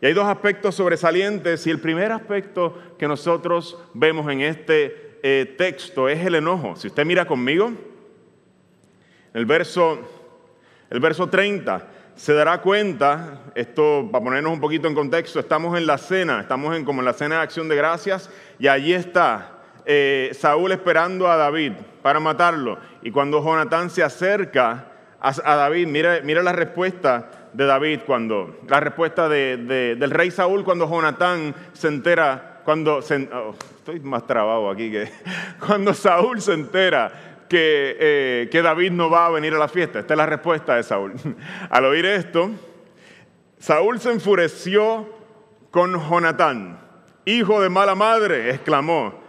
Y 0.00 0.06
hay 0.06 0.12
dos 0.12 0.26
aspectos 0.26 0.74
sobresalientes 0.74 1.66
y 1.66 1.70
el 1.70 1.80
primer 1.80 2.12
aspecto 2.12 2.76
que 2.98 3.08
nosotros 3.08 3.78
vemos 3.94 4.30
en 4.30 4.40
este 4.40 5.18
eh, 5.22 5.54
texto 5.56 6.08
es 6.08 6.24
el 6.24 6.36
enojo. 6.36 6.76
Si 6.76 6.88
usted 6.88 7.04
mira 7.04 7.24
conmigo, 7.24 7.72
el 9.32 9.46
verso, 9.46 9.98
el 10.90 11.00
verso 11.00 11.28
30 11.28 11.88
se 12.16 12.32
dará 12.32 12.60
cuenta, 12.60 13.40
esto 13.54 14.08
para 14.10 14.24
ponernos 14.24 14.52
un 14.52 14.60
poquito 14.60 14.86
en 14.86 14.94
contexto, 14.94 15.40
estamos 15.40 15.76
en 15.76 15.86
la 15.86 15.98
cena, 15.98 16.40
estamos 16.40 16.76
en, 16.76 16.84
como 16.84 17.00
en 17.00 17.06
la 17.06 17.12
cena 17.12 17.36
de 17.36 17.42
acción 17.42 17.68
de 17.68 17.76
gracias 17.76 18.30
y 18.58 18.68
allí 18.68 18.92
está 18.92 19.54
eh, 19.84 20.30
Saúl 20.32 20.72
esperando 20.72 21.28
a 21.28 21.36
David 21.36 21.72
para 22.02 22.20
matarlo. 22.20 22.78
Y 23.02 23.10
cuando 23.10 23.42
Jonatán 23.42 23.90
se 23.90 24.02
acerca 24.02 24.86
a, 25.20 25.56
David, 25.56 25.86
mira, 25.86 26.20
mira, 26.22 26.42
la 26.42 26.52
respuesta 26.52 27.30
de 27.52 27.64
David 27.64 28.00
cuando, 28.06 28.60
la 28.68 28.80
respuesta 28.80 29.28
del 29.28 30.10
rey 30.10 30.30
Saúl 30.30 30.64
cuando 30.64 30.88
Jonatán 30.88 31.54
se 31.72 31.88
entera, 31.88 32.60
cuando, 32.64 32.98
oh, 32.98 33.54
estoy 33.78 34.00
más 34.00 34.26
trabado 34.26 34.70
aquí 34.70 34.90
que, 34.90 35.08
cuando 35.66 35.94
Saúl 35.94 36.40
se 36.40 36.52
entera 36.52 37.33
que, 37.48 37.96
eh, 37.98 38.48
que 38.50 38.62
David 38.62 38.92
no 38.92 39.10
va 39.10 39.26
a 39.26 39.30
venir 39.30 39.54
a 39.54 39.58
la 39.58 39.68
fiesta. 39.68 40.00
Esta 40.00 40.14
es 40.14 40.18
la 40.18 40.26
respuesta 40.26 40.76
de 40.76 40.82
Saúl. 40.82 41.14
Al 41.70 41.84
oír 41.84 42.06
esto, 42.06 42.50
Saúl 43.58 44.00
se 44.00 44.12
enfureció 44.12 45.08
con 45.70 45.98
Jonatán, 46.08 46.78
hijo 47.24 47.60
de 47.60 47.68
mala 47.68 47.94
madre, 47.94 48.50
exclamó. 48.50 49.22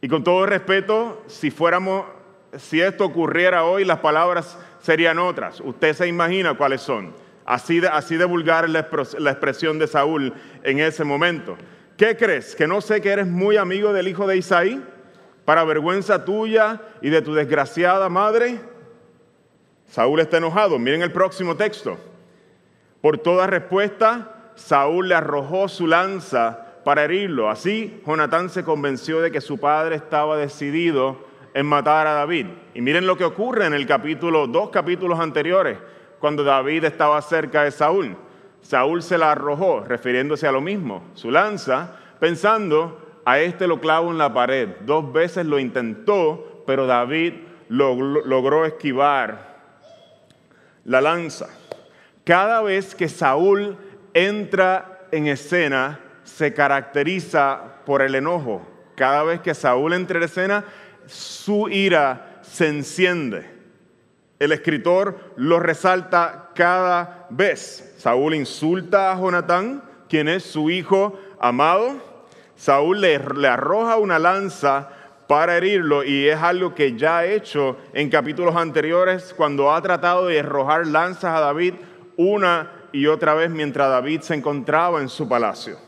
Y 0.00 0.08
con 0.08 0.22
todo 0.22 0.46
respeto, 0.46 1.22
si 1.26 1.50
fuéramos, 1.50 2.06
si 2.56 2.80
esto 2.80 3.04
ocurriera 3.04 3.64
hoy, 3.64 3.84
las 3.84 3.98
palabras 3.98 4.58
serían 4.80 5.18
otras. 5.18 5.60
Usted 5.60 5.92
se 5.94 6.06
imagina 6.06 6.54
cuáles 6.54 6.82
son. 6.82 7.14
Así 7.44 7.80
de, 7.80 7.88
así 7.88 8.16
de 8.16 8.24
vulgar 8.24 8.68
la 8.68 8.80
expresión 9.30 9.78
de 9.78 9.86
Saúl 9.86 10.34
en 10.62 10.78
ese 10.78 11.02
momento. 11.02 11.56
¿Qué 11.96 12.16
crees? 12.16 12.54
¿Que 12.54 12.68
no 12.68 12.80
sé 12.80 13.00
que 13.00 13.10
eres 13.10 13.26
muy 13.26 13.56
amigo 13.56 13.92
del 13.92 14.06
hijo 14.06 14.26
de 14.28 14.36
Isaí? 14.36 14.80
Para 15.48 15.64
vergüenza 15.64 16.26
tuya 16.26 16.78
y 17.00 17.08
de 17.08 17.22
tu 17.22 17.32
desgraciada 17.32 18.10
madre. 18.10 18.60
Saúl 19.86 20.20
está 20.20 20.36
enojado. 20.36 20.78
Miren 20.78 21.00
el 21.00 21.10
próximo 21.10 21.56
texto. 21.56 21.96
Por 23.00 23.16
toda 23.16 23.46
respuesta, 23.46 24.50
Saúl 24.56 25.08
le 25.08 25.14
arrojó 25.14 25.66
su 25.68 25.86
lanza 25.86 26.82
para 26.84 27.04
herirlo. 27.04 27.48
Así, 27.48 27.98
Jonatán 28.06 28.50
se 28.50 28.62
convenció 28.62 29.22
de 29.22 29.30
que 29.30 29.40
su 29.40 29.56
padre 29.58 29.96
estaba 29.96 30.36
decidido 30.36 31.16
en 31.54 31.64
matar 31.64 32.06
a 32.06 32.12
David. 32.12 32.48
Y 32.74 32.82
miren 32.82 33.06
lo 33.06 33.16
que 33.16 33.24
ocurre 33.24 33.64
en 33.64 33.72
el 33.72 33.86
capítulo, 33.86 34.48
dos 34.48 34.68
capítulos 34.68 35.18
anteriores, 35.18 35.78
cuando 36.20 36.44
David 36.44 36.84
estaba 36.84 37.22
cerca 37.22 37.62
de 37.62 37.70
Saúl. 37.70 38.18
Saúl 38.60 39.02
se 39.02 39.16
la 39.16 39.32
arrojó, 39.32 39.80
refiriéndose 39.80 40.46
a 40.46 40.52
lo 40.52 40.60
mismo, 40.60 41.04
su 41.14 41.30
lanza, 41.30 41.96
pensando, 42.20 43.07
a 43.28 43.40
este 43.40 43.66
lo 43.66 43.78
clavo 43.78 44.10
en 44.10 44.16
la 44.16 44.32
pared. 44.32 44.70
Dos 44.86 45.12
veces 45.12 45.44
lo 45.44 45.58
intentó, 45.58 46.62
pero 46.66 46.86
David 46.86 47.34
logró 47.68 48.64
esquivar 48.64 49.58
la 50.86 51.02
lanza. 51.02 51.50
Cada 52.24 52.62
vez 52.62 52.94
que 52.94 53.06
Saúl 53.06 53.76
entra 54.14 55.06
en 55.12 55.26
escena, 55.26 56.00
se 56.24 56.54
caracteriza 56.54 57.60
por 57.84 58.00
el 58.00 58.14
enojo. 58.14 58.66
Cada 58.96 59.24
vez 59.24 59.42
que 59.42 59.54
Saúl 59.54 59.92
entra 59.92 60.16
en 60.16 60.24
escena, 60.24 60.64
su 61.04 61.68
ira 61.68 62.40
se 62.40 62.68
enciende. 62.68 63.46
El 64.38 64.52
escritor 64.52 65.34
lo 65.36 65.60
resalta 65.60 66.48
cada 66.54 67.26
vez. 67.28 67.94
Saúl 67.98 68.34
insulta 68.34 69.12
a 69.12 69.20
Jonatán, 69.20 69.82
quien 70.08 70.28
es 70.28 70.44
su 70.44 70.70
hijo 70.70 71.20
amado. 71.38 72.07
Saúl 72.58 73.00
le, 73.00 73.14
arroja 73.46 73.98
una 73.98 74.18
lanza 74.18 74.88
para 75.28 75.56
herirlo 75.56 76.02
y 76.02 76.28
es 76.28 76.38
algo 76.38 76.74
que 76.74 76.96
ya 76.96 77.18
ha 77.18 77.24
hecho 77.24 77.76
en 77.92 78.10
capítulos 78.10 78.56
anteriores 78.56 79.32
cuando 79.32 79.72
ha 79.72 79.80
tratado 79.80 80.26
de 80.26 80.40
arrojar 80.40 80.88
lanzas 80.88 81.36
a 81.36 81.40
David 81.40 81.74
una 82.16 82.72
y 82.90 83.06
otra 83.06 83.34
vez 83.34 83.50
mientras 83.50 83.88
David 83.88 84.22
se 84.22 84.34
encontraba 84.34 85.00
en 85.00 85.08
su 85.08 85.28
palacio. 85.28 85.78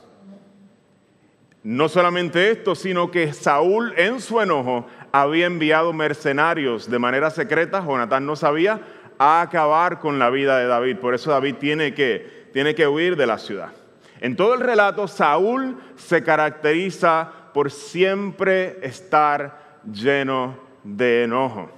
No 1.65 1.89
solamente 1.89 2.53
esto, 2.53 2.77
sino 2.77 3.11
que 3.11 3.33
Saúl 3.33 3.93
en 3.97 4.21
su 4.21 4.41
enojo 4.41 4.87
había 5.11 5.47
enviado 5.47 5.93
mercenarios 5.93 6.89
de 6.89 7.01
manera 7.01 7.31
secreta, 7.31 7.85
Jonatán 7.85 8.25
no 8.27 8.37
sabía, 8.37 8.81
a 9.19 9.41
acabar 9.41 9.99
con 9.99 10.21
la 10.21 10.31
vida 10.31 10.57
de 10.59 10.69
David. 10.69 10.99
Por 10.99 11.15
eso 11.15 11.33
David 11.33 11.57
tiene 11.57 11.95
que, 11.95 12.49
tiene 12.53 12.77
que 12.77 12.87
huir 12.87 13.17
de 13.17 13.27
la 13.27 13.39
ciudad. 13.39 13.73
En 14.21 14.37
todo 14.37 14.55
el 14.55 14.61
relato, 14.61 15.09
Saúl 15.09 15.79
se 15.97 16.23
caracteriza 16.23 17.33
por 17.55 17.71
siempre 17.71 18.79
estar 18.87 19.81
lleno 19.91 20.59
de 20.85 21.25
enojo. 21.25 21.71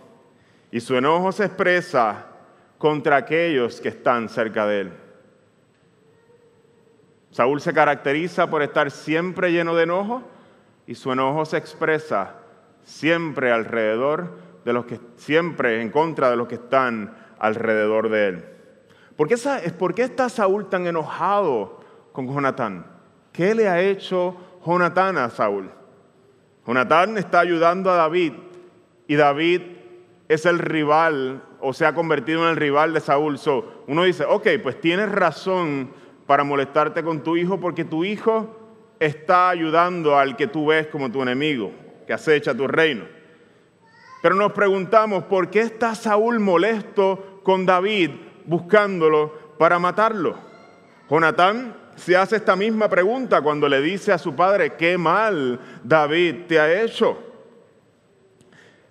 Y 0.72 0.80
su 0.80 0.96
enojo 0.96 1.30
se 1.30 1.44
expresa 1.44 2.26
contra 2.78 3.16
aquellos 3.16 3.80
que 3.80 3.90
están 3.90 4.28
cerca 4.28 4.66
de 4.66 4.80
él. 4.80 4.92
Saúl 7.30 7.60
se 7.60 7.72
caracteriza 7.72 8.50
por 8.50 8.62
estar 8.62 8.90
siempre 8.90 9.52
lleno 9.52 9.76
de 9.76 9.84
enojo 9.84 10.22
y 10.86 10.96
su 10.96 11.12
enojo 11.12 11.44
se 11.44 11.56
expresa 11.56 12.34
siempre 12.82 13.52
alrededor 13.52 14.36
de 14.64 14.72
los 14.72 14.84
que, 14.84 15.00
siempre 15.16 15.80
en 15.80 15.90
contra 15.90 16.28
de 16.28 16.36
los 16.36 16.48
que 16.48 16.56
están 16.56 17.16
alrededor 17.38 18.08
de 18.08 18.26
él. 18.26 18.44
¿Por 19.16 19.28
qué, 19.28 19.36
¿Por 19.78 19.94
qué 19.94 20.02
está 20.02 20.28
Saúl 20.28 20.68
tan 20.68 20.86
enojado 20.86 21.81
con 22.12 22.26
Jonatán? 22.26 22.86
¿Qué 23.32 23.54
le 23.54 23.68
ha 23.68 23.80
hecho 23.80 24.36
Jonatán 24.64 25.18
a 25.18 25.30
Saúl? 25.30 25.70
Jonatán 26.66 27.18
está 27.18 27.40
ayudando 27.40 27.90
a 27.90 27.96
David 27.96 28.34
y 29.08 29.16
David 29.16 29.62
es 30.28 30.46
el 30.46 30.58
rival 30.58 31.42
o 31.60 31.72
se 31.72 31.86
ha 31.86 31.94
convertido 31.94 32.42
en 32.44 32.50
el 32.50 32.56
rival 32.56 32.92
de 32.92 33.00
Saúl. 33.00 33.38
uno 33.86 34.04
dice, 34.04 34.24
ok, 34.24 34.48
pues 34.62 34.80
tienes 34.80 35.10
razón 35.10 35.90
para 36.26 36.44
molestarte 36.44 37.02
con 37.02 37.22
tu 37.22 37.36
hijo 37.36 37.58
porque 37.58 37.84
tu 37.84 38.04
hijo 38.04 38.56
está 38.98 39.48
ayudando 39.48 40.16
al 40.16 40.36
que 40.36 40.46
tú 40.46 40.66
ves 40.66 40.86
como 40.86 41.10
tu 41.10 41.22
enemigo, 41.22 41.72
que 42.06 42.12
acecha 42.12 42.54
tu 42.54 42.68
reino. 42.68 43.04
Pero 44.22 44.36
nos 44.36 44.52
preguntamos, 44.52 45.24
¿por 45.24 45.50
qué 45.50 45.60
está 45.60 45.94
Saúl 45.96 46.38
molesto 46.38 47.40
con 47.42 47.66
David 47.66 48.10
buscándolo 48.46 49.56
para 49.58 49.80
matarlo? 49.80 50.36
Jonatán 51.10 51.81
se 51.96 52.16
hace 52.16 52.36
esta 52.36 52.56
misma 52.56 52.88
pregunta 52.88 53.42
cuando 53.42 53.68
le 53.68 53.80
dice 53.80 54.12
a 54.12 54.18
su 54.18 54.34
padre, 54.34 54.74
¿qué 54.74 54.96
mal 54.98 55.60
David 55.84 56.46
te 56.48 56.58
ha 56.58 56.82
hecho? 56.82 57.18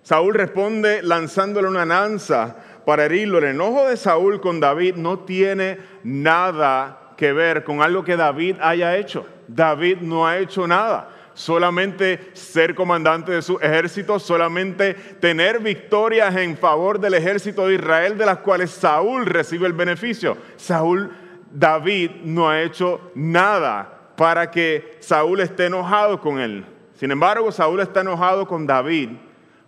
Saúl 0.02 0.34
responde 0.34 1.02
lanzándole 1.02 1.68
una 1.68 1.84
lanza 1.84 2.56
para 2.84 3.04
herirlo. 3.04 3.38
El 3.38 3.44
enojo 3.44 3.88
de 3.88 3.96
Saúl 3.96 4.40
con 4.40 4.60
David 4.60 4.96
no 4.96 5.20
tiene 5.20 5.78
nada 6.02 7.14
que 7.16 7.32
ver 7.32 7.62
con 7.64 7.82
algo 7.82 8.02
que 8.02 8.16
David 8.16 8.56
haya 8.60 8.96
hecho. 8.96 9.26
David 9.46 9.98
no 10.00 10.26
ha 10.26 10.38
hecho 10.38 10.66
nada. 10.66 11.08
Solamente 11.34 12.30
ser 12.34 12.74
comandante 12.74 13.32
de 13.32 13.42
su 13.42 13.58
ejército, 13.58 14.18
solamente 14.18 14.94
tener 14.94 15.60
victorias 15.60 16.34
en 16.36 16.56
favor 16.58 17.00
del 17.00 17.14
ejército 17.14 17.66
de 17.66 17.74
Israel 17.74 18.18
de 18.18 18.26
las 18.26 18.38
cuales 18.38 18.70
Saúl 18.70 19.24
recibe 19.24 19.66
el 19.66 19.72
beneficio. 19.72 20.36
Saúl, 20.56 21.10
David 21.52 22.10
no 22.24 22.48
ha 22.48 22.62
hecho 22.62 23.12
nada 23.14 24.14
para 24.16 24.50
que 24.50 24.96
Saúl 25.00 25.40
esté 25.40 25.66
enojado 25.66 26.20
con 26.20 26.38
él. 26.38 26.64
Sin 26.94 27.10
embargo, 27.10 27.50
Saúl 27.52 27.80
está 27.80 28.00
enojado 28.00 28.46
con 28.46 28.66
David 28.66 29.10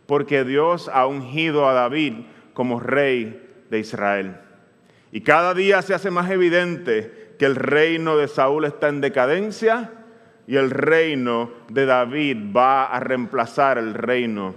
porque 0.07 0.45
Dios 0.45 0.91
ha 0.93 1.07
ungido 1.07 1.69
a 1.69 1.73
David 1.73 2.27
como 2.53 2.81
rey 2.81 3.65
de 3.71 3.79
Israel. 3.79 4.37
Y 5.13 5.23
cada 5.23 5.55
día 5.55 5.83
se 5.83 5.95
hace 5.95 6.11
más 6.11 6.31
evidente 6.31 7.35
que 7.39 7.47
el 7.47 7.57
reino 7.57 8.17
de 8.17 8.29
Saúl 8.29 8.65
está 8.65 8.89
en 8.89 9.01
decadencia 9.01 9.91
y 10.47 10.57
el 10.57 10.71
reino 10.71 11.51
de 11.69 11.87
David 11.87 12.55
va 12.55 12.87
a 12.87 13.01
reemplazar 13.01 13.79
el 13.79 13.95
reino 13.95 14.55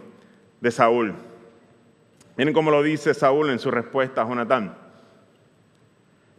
de 0.60 0.72
Saúl. 0.72 1.13
Miren 2.36 2.53
cómo 2.53 2.72
lo 2.72 2.84
dice 2.84 3.13
Saúl 3.13 3.50
en 3.50 3.60
su 3.60 3.72
respuesta 3.72 4.22
a 4.22 4.27
Jonatán. 4.27 4.87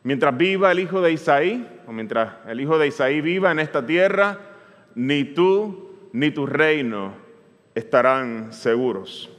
Mientras 0.02 0.36
viva 0.36 0.72
el 0.72 0.78
hijo 0.78 1.00
de 1.00 1.12
Isaí, 1.12 1.68
o 1.86 1.92
mientras 1.92 2.34
el 2.46 2.60
hijo 2.60 2.78
de 2.78 2.86
Isaí 2.86 3.20
viva 3.20 3.50
en 3.50 3.58
esta 3.58 3.84
tierra, 3.84 4.38
ni 4.94 5.24
tú 5.24 6.08
ni 6.12 6.30
tu 6.30 6.46
reino 6.46 7.14
estarán 7.74 8.52
seguros. 8.52 9.30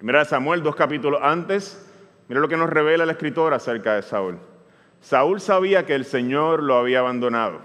Mira 0.00 0.24
Samuel, 0.24 0.62
dos 0.62 0.76
capítulos 0.76 1.20
antes, 1.22 1.80
Mira 2.28 2.40
lo 2.40 2.48
que 2.48 2.56
nos 2.56 2.70
revela 2.70 3.04
el 3.04 3.10
escritor 3.10 3.52
acerca 3.52 3.94
de 3.94 4.02
Saúl. 4.02 4.38
Saúl 5.00 5.40
sabía 5.40 5.84
que 5.84 5.94
el 5.94 6.06
Señor 6.06 6.62
lo 6.62 6.76
había 6.76 7.00
abandonado 7.00 7.60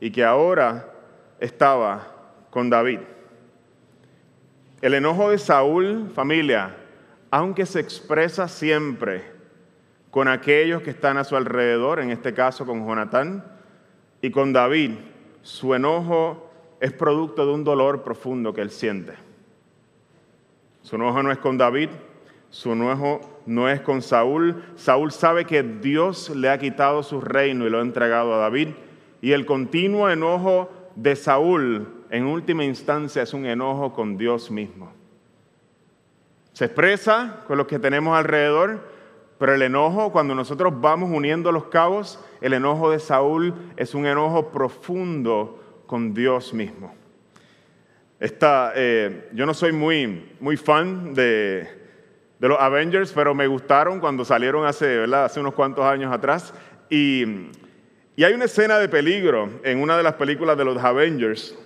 y 0.00 0.10
que 0.10 0.24
ahora 0.24 0.88
estaba 1.38 2.06
con 2.50 2.70
David. 2.70 3.00
El 4.80 4.94
enojo 4.94 5.30
de 5.30 5.38
Saúl, 5.38 6.10
familia, 6.14 6.74
aunque 7.32 7.64
se 7.64 7.80
expresa 7.80 8.46
siempre 8.46 9.24
con 10.10 10.28
aquellos 10.28 10.82
que 10.82 10.90
están 10.90 11.16
a 11.16 11.24
su 11.24 11.34
alrededor, 11.34 11.98
en 11.98 12.10
este 12.10 12.34
caso 12.34 12.66
con 12.66 12.86
Jonatán 12.86 13.42
y 14.20 14.30
con 14.30 14.52
David, 14.52 14.92
su 15.40 15.74
enojo 15.74 16.50
es 16.78 16.92
producto 16.92 17.46
de 17.46 17.52
un 17.54 17.64
dolor 17.64 18.02
profundo 18.04 18.52
que 18.52 18.60
él 18.60 18.70
siente. 18.70 19.14
Su 20.82 20.96
enojo 20.96 21.22
no 21.22 21.32
es 21.32 21.38
con 21.38 21.56
David, 21.56 21.88
Su 22.50 22.72
enojo 22.72 23.40
no 23.46 23.70
es 23.70 23.80
con 23.80 24.02
Saúl. 24.02 24.62
Saúl 24.76 25.10
sabe 25.10 25.46
que 25.46 25.62
Dios 25.62 26.28
le 26.36 26.50
ha 26.50 26.58
quitado 26.58 27.02
su 27.02 27.18
reino 27.18 27.66
y 27.66 27.70
lo 27.70 27.78
ha 27.78 27.82
entregado 27.82 28.34
a 28.34 28.36
David. 28.36 28.68
Y 29.22 29.32
el 29.32 29.46
continuo 29.46 30.10
enojo 30.10 30.70
de 30.96 31.16
Saúl, 31.16 32.04
en 32.10 32.26
última 32.26 32.62
instancia, 32.62 33.22
es 33.22 33.32
un 33.32 33.46
enojo 33.46 33.94
con 33.94 34.18
Dios 34.18 34.50
mismo. 34.50 34.92
Se 36.62 36.66
expresa 36.66 37.40
con 37.48 37.58
lo 37.58 37.66
que 37.66 37.80
tenemos 37.80 38.16
alrededor, 38.16 38.78
pero 39.36 39.52
el 39.52 39.62
enojo, 39.62 40.12
cuando 40.12 40.32
nosotros 40.32 40.72
vamos 40.80 41.10
uniendo 41.10 41.50
los 41.50 41.64
cabos, 41.64 42.24
el 42.40 42.52
enojo 42.52 42.88
de 42.92 43.00
Saúl 43.00 43.52
es 43.76 43.96
un 43.96 44.06
enojo 44.06 44.52
profundo 44.52 45.60
con 45.88 46.14
Dios 46.14 46.54
mismo. 46.54 46.94
Eh, 48.20 49.28
yo 49.32 49.44
no 49.44 49.54
soy 49.54 49.72
muy, 49.72 50.36
muy 50.38 50.56
fan 50.56 51.14
de, 51.14 51.68
de, 52.38 52.48
los 52.48 52.60
Avengers, 52.60 53.10
pero 53.12 53.34
me 53.34 53.48
gustaron 53.48 53.98
cuando 53.98 54.24
salieron 54.24 54.64
hace, 54.64 55.02
hace 55.02 55.40
unos 55.40 55.54
cuantos 55.54 55.84
años 55.84 56.12
atrás. 56.12 56.54
Y, 56.88 57.24
y 58.14 58.22
hay 58.22 58.34
una 58.34 58.44
escena 58.44 58.78
de 58.78 58.88
peligro 58.88 59.50
en 59.64 59.82
una 59.82 59.96
de 59.96 60.04
las 60.04 60.14
películas 60.14 60.56
de 60.56 60.64
los 60.64 60.78
Avengers, 60.78 61.58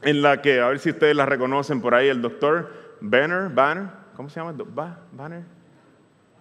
en 0.00 0.22
la 0.22 0.40
que, 0.40 0.58
a 0.58 0.68
ver 0.68 0.78
si 0.78 0.88
ustedes 0.88 1.14
la 1.14 1.26
reconocen 1.26 1.82
por 1.82 1.94
ahí, 1.94 2.08
el 2.08 2.22
doctor 2.22 2.79
Banner, 3.00 3.48
Banner, 3.48 3.84
¿cómo 4.14 4.28
se 4.28 4.40
llama? 4.40 4.54
Banner, 5.12 5.42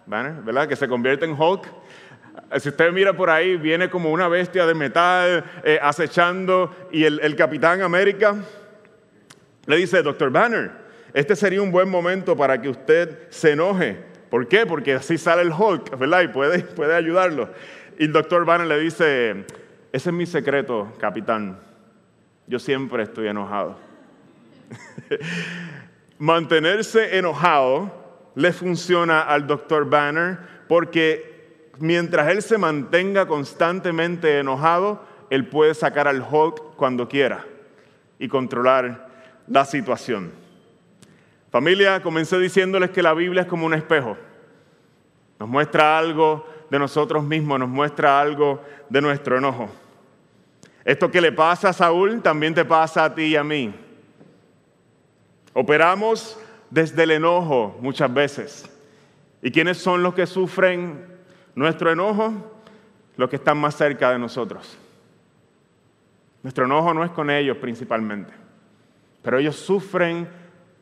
Banner, 0.06 0.44
¿verdad? 0.44 0.68
Que 0.68 0.76
se 0.76 0.88
convierte 0.88 1.26
en 1.26 1.40
Hulk. 1.40 1.68
Si 2.58 2.70
usted 2.70 2.92
mira 2.92 3.14
por 3.14 3.30
ahí, 3.30 3.58
viene 3.58 3.90
como 3.90 4.12
una 4.12 4.28
bestia 4.28 4.66
de 4.66 4.74
metal 4.74 5.44
eh, 5.64 5.80
acechando 5.82 6.74
y 6.92 7.04
el, 7.04 7.20
el, 7.20 7.36
Capitán 7.36 7.82
América 7.82 8.36
le 9.66 9.76
dice, 9.76 10.02
Doctor 10.02 10.32
Banner, 10.32 10.72
este 11.14 11.36
sería 11.36 11.62
un 11.62 11.72
buen 11.72 11.90
momento 11.90 12.36
para 12.36 12.60
que 12.62 12.70
usted 12.70 13.30
se 13.30 13.52
enoje. 13.52 13.98
¿Por 14.30 14.48
qué? 14.48 14.66
Porque 14.66 14.94
así 14.94 15.18
sale 15.18 15.42
el 15.42 15.52
Hulk, 15.52 15.98
¿verdad? 15.98 16.22
Y 16.22 16.28
puede, 16.28 16.60
puede 16.76 16.96
ayudarlo. 16.96 17.50
Y 17.98 18.06
el 18.06 18.14
Doctor 18.14 18.46
Banner 18.46 18.68
le 18.68 18.80
dice, 18.80 19.46
ese 19.92 20.10
es 20.10 20.14
mi 20.14 20.26
secreto, 20.26 20.94
Capitán. 21.00 21.60
Yo 22.48 22.60
siempre 22.60 23.04
estoy 23.04 23.28
enojado. 23.28 23.78
mantenerse 26.20 27.18
enojado 27.18 27.92
le 28.36 28.54
funciona 28.54 29.22
al 29.22 29.48
doctor 29.48 29.90
Banner 29.90 30.38
porque 30.68 31.72
mientras 31.80 32.30
él 32.30 32.42
se 32.42 32.58
mantenga 32.58 33.26
constantemente 33.26 34.38
enojado, 34.38 35.04
él 35.30 35.48
puede 35.48 35.74
sacar 35.74 36.08
al 36.08 36.22
Hulk 36.22 36.76
cuando 36.76 37.08
quiera 37.08 37.46
y 38.20 38.28
controlar 38.28 39.08
la 39.48 39.66
situación. 39.66 40.32
Familia, 41.52 42.02
comencé 42.04 42.38
diciéndoles 42.38 42.92
que 42.92 43.02
la 43.02 43.14
Biblia 43.14 43.44
es 43.44 43.48
como 43.48 43.66
un 43.66 43.74
espejo. 43.74 44.18
Nos 45.40 45.50
muestra 45.50 45.98
algo 45.98 46.46
de 46.70 46.78
nosotros 46.78 47.24
mismos, 47.24 47.60
nos 47.60 47.70
muestra 47.70 48.20
algo 48.20 48.62
de 48.90 49.02
nuestro 49.02 49.38
enojo. 49.38 49.70
Esto 50.84 51.10
que 51.10 51.22
le 51.22 51.32
pasa 51.32 51.70
a 51.70 51.74
Saúl 51.74 52.22
también 52.22 52.54
te 52.54 52.66
pasa 52.66 53.06
a 53.06 53.16
ti 53.16 53.24
y 53.24 53.36
a 53.36 53.44
mí. 53.44 53.74
Operamos 55.60 56.40
desde 56.70 57.04
el 57.04 57.12
enojo 57.12 57.78
muchas 57.82 58.14
veces. 58.14 58.70
¿Y 59.42 59.52
quiénes 59.52 59.78
son 59.78 60.02
los 60.02 60.14
que 60.14 60.26
sufren 60.26 61.06
nuestro 61.54 61.92
enojo? 61.92 62.32
Los 63.18 63.30
que 63.30 63.36
están 63.36 63.58
más 63.58 63.76
cerca 63.76 64.10
de 64.10 64.20
nosotros. 64.20 64.78
Nuestro 66.44 66.64
enojo 66.64 66.94
no 66.94 67.04
es 67.04 67.12
con 67.12 67.30
ellos 67.30 67.58
principalmente, 67.58 68.32
pero 69.22 69.38
ellos 69.38 69.58
sufren 69.58 70.30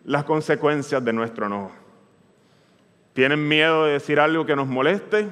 las 0.06 0.26
consecuencias 0.26 1.04
de 1.04 1.12
nuestro 1.12 1.48
enojo. 1.48 1.72
Tienen 3.14 3.48
miedo 3.48 3.86
de 3.86 3.94
decir 3.94 4.20
algo 4.20 4.46
que 4.46 4.56
nos 4.56 4.68
moleste, 4.68 5.28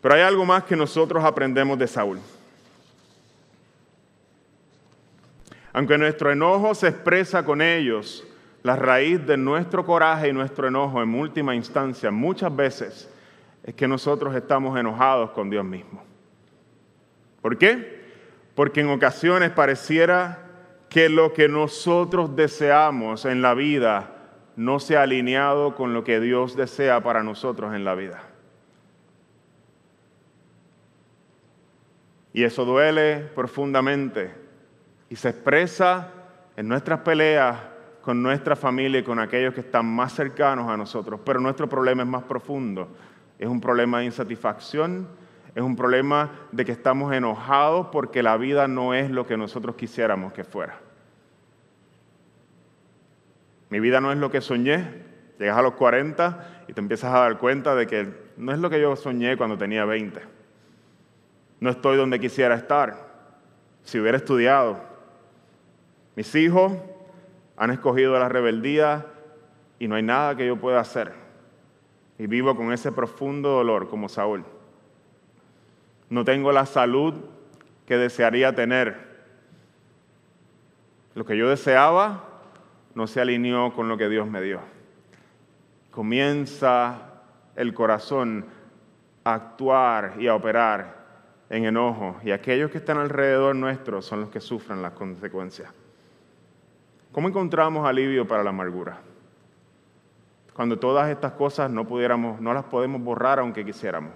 pero 0.00 0.14
hay 0.14 0.20
algo 0.20 0.44
más 0.44 0.62
que 0.62 0.76
nosotros 0.76 1.24
aprendemos 1.24 1.76
de 1.80 1.88
Saúl. 1.88 2.20
Aunque 5.74 5.98
nuestro 5.98 6.30
enojo 6.30 6.72
se 6.74 6.86
expresa 6.86 7.44
con 7.44 7.60
ellos, 7.60 8.24
la 8.62 8.76
raíz 8.76 9.26
de 9.26 9.36
nuestro 9.36 9.84
coraje 9.84 10.28
y 10.28 10.32
nuestro 10.32 10.68
enojo 10.68 11.02
en 11.02 11.12
última 11.14 11.54
instancia 11.56 12.12
muchas 12.12 12.54
veces 12.54 13.10
es 13.64 13.74
que 13.74 13.88
nosotros 13.88 14.36
estamos 14.36 14.78
enojados 14.78 15.32
con 15.32 15.50
Dios 15.50 15.64
mismo. 15.64 16.04
¿Por 17.42 17.58
qué? 17.58 18.04
Porque 18.54 18.82
en 18.82 18.88
ocasiones 18.88 19.50
pareciera 19.50 20.38
que 20.88 21.08
lo 21.08 21.32
que 21.32 21.48
nosotros 21.48 22.36
deseamos 22.36 23.24
en 23.24 23.42
la 23.42 23.54
vida 23.54 24.12
no 24.54 24.78
se 24.78 24.96
ha 24.96 25.02
alineado 25.02 25.74
con 25.74 25.92
lo 25.92 26.04
que 26.04 26.20
Dios 26.20 26.54
desea 26.54 27.02
para 27.02 27.24
nosotros 27.24 27.74
en 27.74 27.84
la 27.84 27.96
vida. 27.96 28.22
Y 32.32 32.44
eso 32.44 32.64
duele 32.64 33.28
profundamente 33.34 34.43
y 35.08 35.16
se 35.16 35.30
expresa 35.30 36.08
en 36.56 36.68
nuestras 36.68 37.00
peleas 37.00 37.56
con 38.04 38.22
nuestra 38.22 38.54
familia 38.54 39.00
y 39.00 39.02
con 39.02 39.18
aquellos 39.18 39.54
que 39.54 39.60
están 39.60 39.86
más 39.86 40.12
cercanos 40.12 40.68
a 40.68 40.76
nosotros. 40.76 41.20
Pero 41.24 41.40
nuestro 41.40 41.68
problema 41.70 42.02
es 42.02 42.08
más 42.08 42.24
profundo. 42.24 42.88
Es 43.38 43.48
un 43.48 43.62
problema 43.62 44.00
de 44.00 44.04
insatisfacción, 44.04 45.08
es 45.54 45.62
un 45.62 45.74
problema 45.74 46.30
de 46.52 46.66
que 46.66 46.72
estamos 46.72 47.14
enojados 47.14 47.86
porque 47.90 48.22
la 48.22 48.36
vida 48.36 48.68
no 48.68 48.92
es 48.92 49.10
lo 49.10 49.26
que 49.26 49.38
nosotros 49.38 49.76
quisiéramos 49.76 50.34
que 50.34 50.44
fuera. 50.44 50.78
Mi 53.70 53.80
vida 53.80 54.02
no 54.02 54.12
es 54.12 54.18
lo 54.18 54.30
que 54.30 54.42
soñé. 54.42 55.02
Llegas 55.38 55.56
a 55.56 55.62
los 55.62 55.72
40 55.72 56.64
y 56.68 56.74
te 56.74 56.80
empiezas 56.80 57.12
a 57.12 57.20
dar 57.20 57.38
cuenta 57.38 57.74
de 57.74 57.86
que 57.86 58.12
no 58.36 58.52
es 58.52 58.58
lo 58.58 58.68
que 58.68 58.80
yo 58.80 58.94
soñé 58.96 59.38
cuando 59.38 59.56
tenía 59.56 59.86
20. 59.86 60.20
No 61.60 61.70
estoy 61.70 61.96
donde 61.96 62.20
quisiera 62.20 62.54
estar. 62.54 63.14
Si 63.82 63.98
hubiera 63.98 64.18
estudiado, 64.18 64.93
mis 66.16 66.34
hijos 66.34 66.72
han 67.56 67.70
escogido 67.70 68.18
la 68.18 68.28
rebeldía 68.28 69.06
y 69.78 69.88
no 69.88 69.96
hay 69.96 70.02
nada 70.02 70.36
que 70.36 70.46
yo 70.46 70.56
pueda 70.56 70.80
hacer. 70.80 71.12
Y 72.18 72.26
vivo 72.26 72.56
con 72.56 72.72
ese 72.72 72.92
profundo 72.92 73.50
dolor 73.50 73.88
como 73.88 74.08
Saúl. 74.08 74.44
No 76.08 76.24
tengo 76.24 76.52
la 76.52 76.66
salud 76.66 77.14
que 77.86 77.96
desearía 77.96 78.54
tener. 78.54 79.14
Lo 81.14 81.24
que 81.24 81.36
yo 81.36 81.48
deseaba 81.48 82.24
no 82.94 83.06
se 83.06 83.20
alineó 83.20 83.72
con 83.72 83.88
lo 83.88 83.96
que 83.96 84.08
Dios 84.08 84.28
me 84.28 84.40
dio. 84.40 84.60
Comienza 85.90 87.10
el 87.56 87.74
corazón 87.74 88.46
a 89.24 89.34
actuar 89.34 90.14
y 90.18 90.28
a 90.28 90.34
operar 90.34 91.04
en 91.50 91.64
enojo 91.64 92.16
y 92.24 92.30
aquellos 92.30 92.70
que 92.70 92.78
están 92.78 92.98
alrededor 92.98 93.54
nuestro 93.54 94.02
son 94.02 94.22
los 94.22 94.30
que 94.30 94.40
sufren 94.40 94.82
las 94.82 94.92
consecuencias. 94.92 95.72
¿Cómo 97.14 97.28
encontramos 97.28 97.86
alivio 97.86 98.26
para 98.26 98.42
la 98.42 98.50
amargura? 98.50 98.98
Cuando 100.52 100.80
todas 100.80 101.08
estas 101.08 101.32
cosas 101.32 101.70
no 101.70 101.86
pudiéramos, 101.86 102.40
no 102.40 102.52
las 102.52 102.64
podemos 102.64 103.00
borrar 103.00 103.38
aunque 103.38 103.64
quisiéramos. 103.64 104.12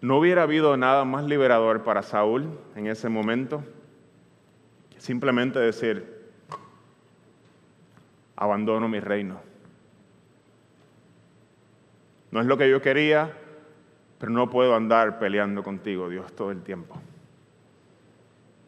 No 0.00 0.16
hubiera 0.16 0.44
habido 0.44 0.74
nada 0.78 1.04
más 1.04 1.24
liberador 1.24 1.84
para 1.84 2.02
Saúl 2.02 2.48
en 2.74 2.86
ese 2.86 3.10
momento 3.10 3.62
que 4.88 5.02
simplemente 5.02 5.58
decir, 5.58 6.30
abandono 8.36 8.88
mi 8.88 9.00
reino. 9.00 9.38
No 12.30 12.40
es 12.40 12.46
lo 12.46 12.56
que 12.56 12.70
yo 12.70 12.80
quería, 12.80 13.36
pero 14.18 14.32
no 14.32 14.48
puedo 14.48 14.74
andar 14.74 15.18
peleando 15.18 15.62
contigo, 15.62 16.08
Dios, 16.08 16.32
todo 16.32 16.50
el 16.50 16.62
tiempo. 16.62 16.98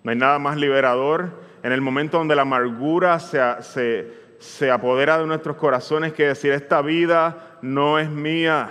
No 0.05 0.11
hay 0.11 0.17
nada 0.19 0.39
más 0.39 0.57
liberador. 0.57 1.31
En 1.63 1.73
el 1.73 1.81
momento 1.81 2.19
donde 2.19 2.37
la 2.37 2.43
amargura 2.43 3.19
se, 3.19 4.13
se, 4.39 4.71
apodera 4.71 5.19
de 5.19 5.27
nuestros 5.27 5.57
corazones 5.57 6.13
que 6.13 6.27
decir, 6.27 6.53
esta 6.53 6.83
vida 6.83 7.57
no 7.63 7.99
es 7.99 8.11
mía, 8.11 8.69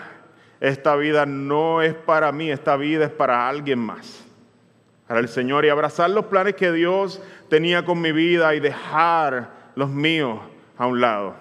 esta 0.59 0.95
vida 0.95 1.25
no 1.25 1.81
es 1.81 1.95
para 1.95 2.31
mí, 2.31 2.51
esta 2.51 2.77
vida 2.77 3.05
es 3.05 3.11
para 3.11 3.49
alguien 3.49 3.79
más, 3.79 4.23
para 5.07 5.19
el 5.19 5.27
Señor, 5.27 5.65
y 5.65 5.69
abrazar 5.69 6.11
los 6.11 6.25
planes 6.25 6.53
que 6.53 6.71
Dios 6.71 7.19
tenía 7.49 7.83
con 7.83 7.99
mi 7.99 8.11
vida 8.11 8.53
y 8.53 8.59
dejar 8.59 9.49
los 9.73 9.89
míos 9.89 10.39
a 10.77 10.85
un 10.85 11.01
lado. 11.01 11.35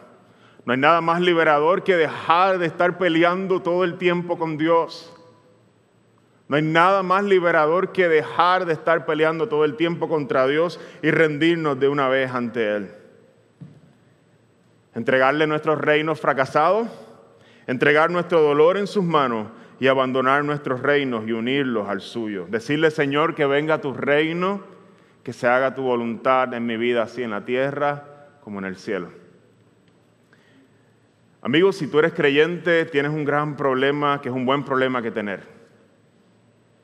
No 0.65 0.73
hay 0.73 0.79
nada 0.79 1.03
más 1.03 1.21
liberador 1.21 1.85
que 1.85 1.97
dejar 1.97 2.59
de 2.59 2.65
estar 2.65 2.97
peleando 2.97 3.61
todo 3.61 3.85
el 3.85 3.99
tiempo 3.99 4.39
con 4.39 4.57
Dios 4.57 5.12
no 6.53 6.57
hay 6.57 6.63
nada 6.63 7.03
más 7.03 7.25
liberador 7.25 7.93
que 7.93 8.11
dejar 8.11 8.67
de 8.67 8.75
estar 8.75 9.07
peleando 9.07 9.49
todo 9.49 9.65
el 9.65 9.75
tiempo 9.75 10.07
contra 10.07 10.47
Dios 10.47 10.79
y 11.01 11.11
rendirnos 11.11 11.81
de 11.81 11.89
una 11.89 12.09
vez 12.09 12.31
ante 12.31 12.77
Él. 12.77 12.91
Entregarle 14.95 15.47
nuestros 15.47 15.81
reinos 15.81 16.21
fracasados, 16.21 16.89
entregar 17.67 18.11
nuestro 18.11 18.43
dolor 18.43 18.77
en 18.77 18.87
sus 18.87 19.03
manos 19.03 19.49
y 19.81 19.87
abandonar 19.87 20.45
nuestros 20.45 20.83
reinos 20.83 21.27
y 21.27 21.33
unirlos 21.33 21.89
al 21.89 22.03
suyo. 22.03 22.45
Decirle, 22.51 22.91
Señor, 22.91 23.35
que 23.35 23.47
venga 23.47 23.81
tu 23.81 23.95
reino, 23.95 24.61
que 25.25 25.33
se 25.33 25.49
haga 25.49 25.75
tu 25.75 25.81
voluntad 25.81 26.53
en 26.53 26.67
mi 26.67 26.77
vida, 26.77 27.05
así 27.05 27.23
en 27.23 27.31
la 27.31 27.47
tierra 27.47 28.29
como 28.43 28.59
en 28.59 28.67
el 28.67 28.77
cielo. 28.77 29.09
Amigos, 31.41 31.77
si 31.77 31.87
tú 31.87 31.99
eres 31.99 32.13
creyente, 32.13 32.85
tienes 32.85 33.11
un 33.11 33.25
gran 33.25 33.57
problema, 33.57 34.21
que 34.21 34.29
es 34.29 34.35
un 34.35 34.45
buen 34.45 34.67
problema 34.67 35.01
que 35.01 35.11
tener. 35.11 35.62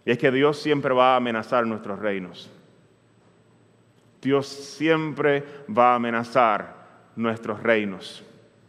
Y 0.08 0.10
es 0.10 0.16
que 0.16 0.30
Dios 0.30 0.58
siempre 0.58 0.94
va 0.94 1.12
a 1.12 1.16
amenazar 1.16 1.66
nuestros 1.66 1.98
reinos. 1.98 2.50
Dios 4.22 4.46
siempre 4.46 5.44
va 5.68 5.92
a 5.92 5.96
amenazar 5.96 6.76
nuestros 7.14 7.62
reinos. 7.62 8.24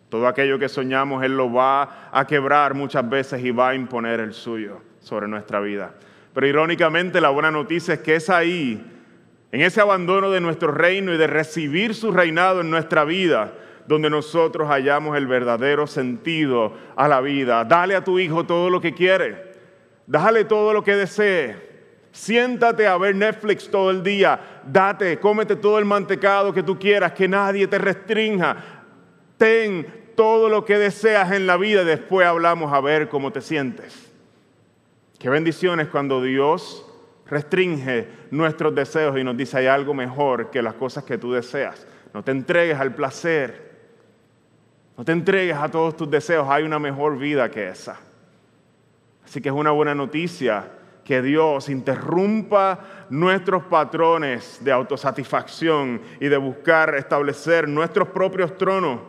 Todo 0.10 0.28
aquello 0.28 0.60
que 0.60 0.68
soñamos, 0.68 1.24
Él 1.24 1.38
lo 1.38 1.50
va 1.50 2.10
a 2.12 2.28
quebrar 2.28 2.74
muchas 2.74 3.10
veces 3.10 3.42
y 3.42 3.52
va 3.52 3.70
a 3.70 3.76
imponer 3.76 4.20
el 4.20 4.34
suyo 4.34 4.82
sobre 5.00 5.30
nuestra 5.30 5.62
vida. 5.62 5.94
Pero 6.34 6.46
irónicamente 6.46 7.22
la 7.22 7.30
buena 7.30 7.52
noticia 7.52 7.94
es 7.94 8.02
que 8.02 8.16
es 8.16 8.30
ahí, 8.30 8.86
en 9.54 9.62
ese 9.62 9.80
abandono 9.80 10.32
de 10.32 10.42
nuestro 10.42 10.74
reino 10.74 11.14
y 11.14 11.18
de 11.18 11.28
recibir 11.28 11.96
su 11.96 12.12
reinado 12.12 12.60
en 12.60 12.70
nuestra 12.70 13.06
vida, 13.06 13.54
donde 13.88 14.10
nosotros 14.10 14.68
hallamos 14.68 15.16
el 15.16 15.26
verdadero 15.26 15.88
sentido 15.88 16.74
a 16.98 17.08
la 17.08 17.22
vida. 17.22 17.64
Dale 17.64 17.96
a 17.96 18.04
tu 18.04 18.20
hijo 18.20 18.46
todo 18.46 18.70
lo 18.70 18.82
que 18.82 18.94
quiere, 18.94 19.49
dale 20.10 20.44
todo 20.44 20.74
lo 20.74 20.84
que 20.84 20.96
desee. 20.96 21.70
Siéntate 22.12 22.88
a 22.88 22.98
ver 22.98 23.16
Netflix 23.16 23.70
todo 23.70 23.92
el 23.92 24.02
día, 24.04 24.62
date, 24.66 25.20
cómete 25.20 25.56
todo 25.56 25.78
el 25.78 25.86
mantecado 25.86 26.52
que 26.52 26.64
tú 26.64 26.78
quieras, 26.78 27.14
que 27.14 27.28
nadie 27.28 27.68
te 27.68 27.78
restrinja. 27.78 28.58
Ten 29.38 30.14
todo 30.16 30.50
lo 30.50 30.66
que 30.66 30.78
deseas 30.78 31.32
en 31.32 31.46
la 31.48 31.56
vida 31.56 31.84
después 31.84 32.28
hablamos 32.28 32.74
a 32.74 32.82
ver 32.82 33.08
cómo 33.08 33.32
te 33.32 33.42
sientes. 33.42 34.12
Qué 35.20 35.30
bendiciones 35.30 35.88
cuando 35.88 36.22
Dios 36.22 36.86
restringe 37.28 38.08
nuestros 38.32 38.74
deseos 38.74 39.18
y 39.18 39.24
nos 39.24 39.38
dice 39.38 39.60
hay 39.60 39.68
algo 39.68 39.94
mejor 39.94 40.50
que 40.50 40.64
las 40.64 40.74
cosas 40.74 41.04
que 41.04 41.20
tú 41.20 41.32
deseas. 41.32 41.86
No 42.14 42.24
te 42.24 42.32
entregues 42.32 42.80
al 42.80 42.96
placer. 42.96 43.70
No 44.98 45.06
te 45.06 45.12
entregues 45.12 45.56
a 45.56 45.70
todos 45.70 45.96
tus 45.96 46.10
deseos. 46.10 46.48
Hay 46.50 46.64
una 46.64 46.80
mejor 46.80 47.18
vida 47.18 47.50
que 47.52 47.70
esa. 47.70 48.00
Así 49.30 49.42
que 49.42 49.50
es 49.50 49.56
una 49.56 49.70
buena 49.70 49.94
noticia 49.94 50.72
que 51.06 51.22
Dios 51.22 51.70
interrumpa 51.70 52.80
nuestros 53.12 53.64
patrones 53.66 54.58
de 54.64 54.72
autosatisfacción 54.72 56.02
y 56.20 56.30
de 56.30 56.38
buscar 56.38 56.96
establecer 56.96 57.70
nuestros 57.70 58.08
propios 58.08 58.58
tronos 58.58 59.02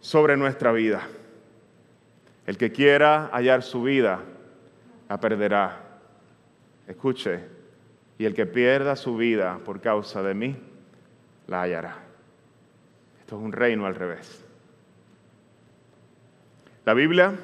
sobre 0.00 0.36
nuestra 0.36 0.72
vida. 0.72 1.02
El 2.46 2.58
que 2.58 2.72
quiera 2.72 3.30
hallar 3.32 3.62
su 3.62 3.84
vida, 3.84 4.22
la 5.08 5.20
perderá. 5.20 6.00
Escuche, 6.88 7.38
y 8.18 8.24
el 8.24 8.34
que 8.34 8.46
pierda 8.46 8.96
su 8.96 9.16
vida 9.16 9.60
por 9.64 9.80
causa 9.80 10.20
de 10.20 10.34
mí, 10.34 10.56
la 11.46 11.62
hallará. 11.62 11.98
Esto 13.20 13.36
es 13.36 13.42
un 13.44 13.52
reino 13.52 13.86
al 13.86 13.94
revés. 13.94 14.44
La 16.84 16.92
Biblia 16.92 17.34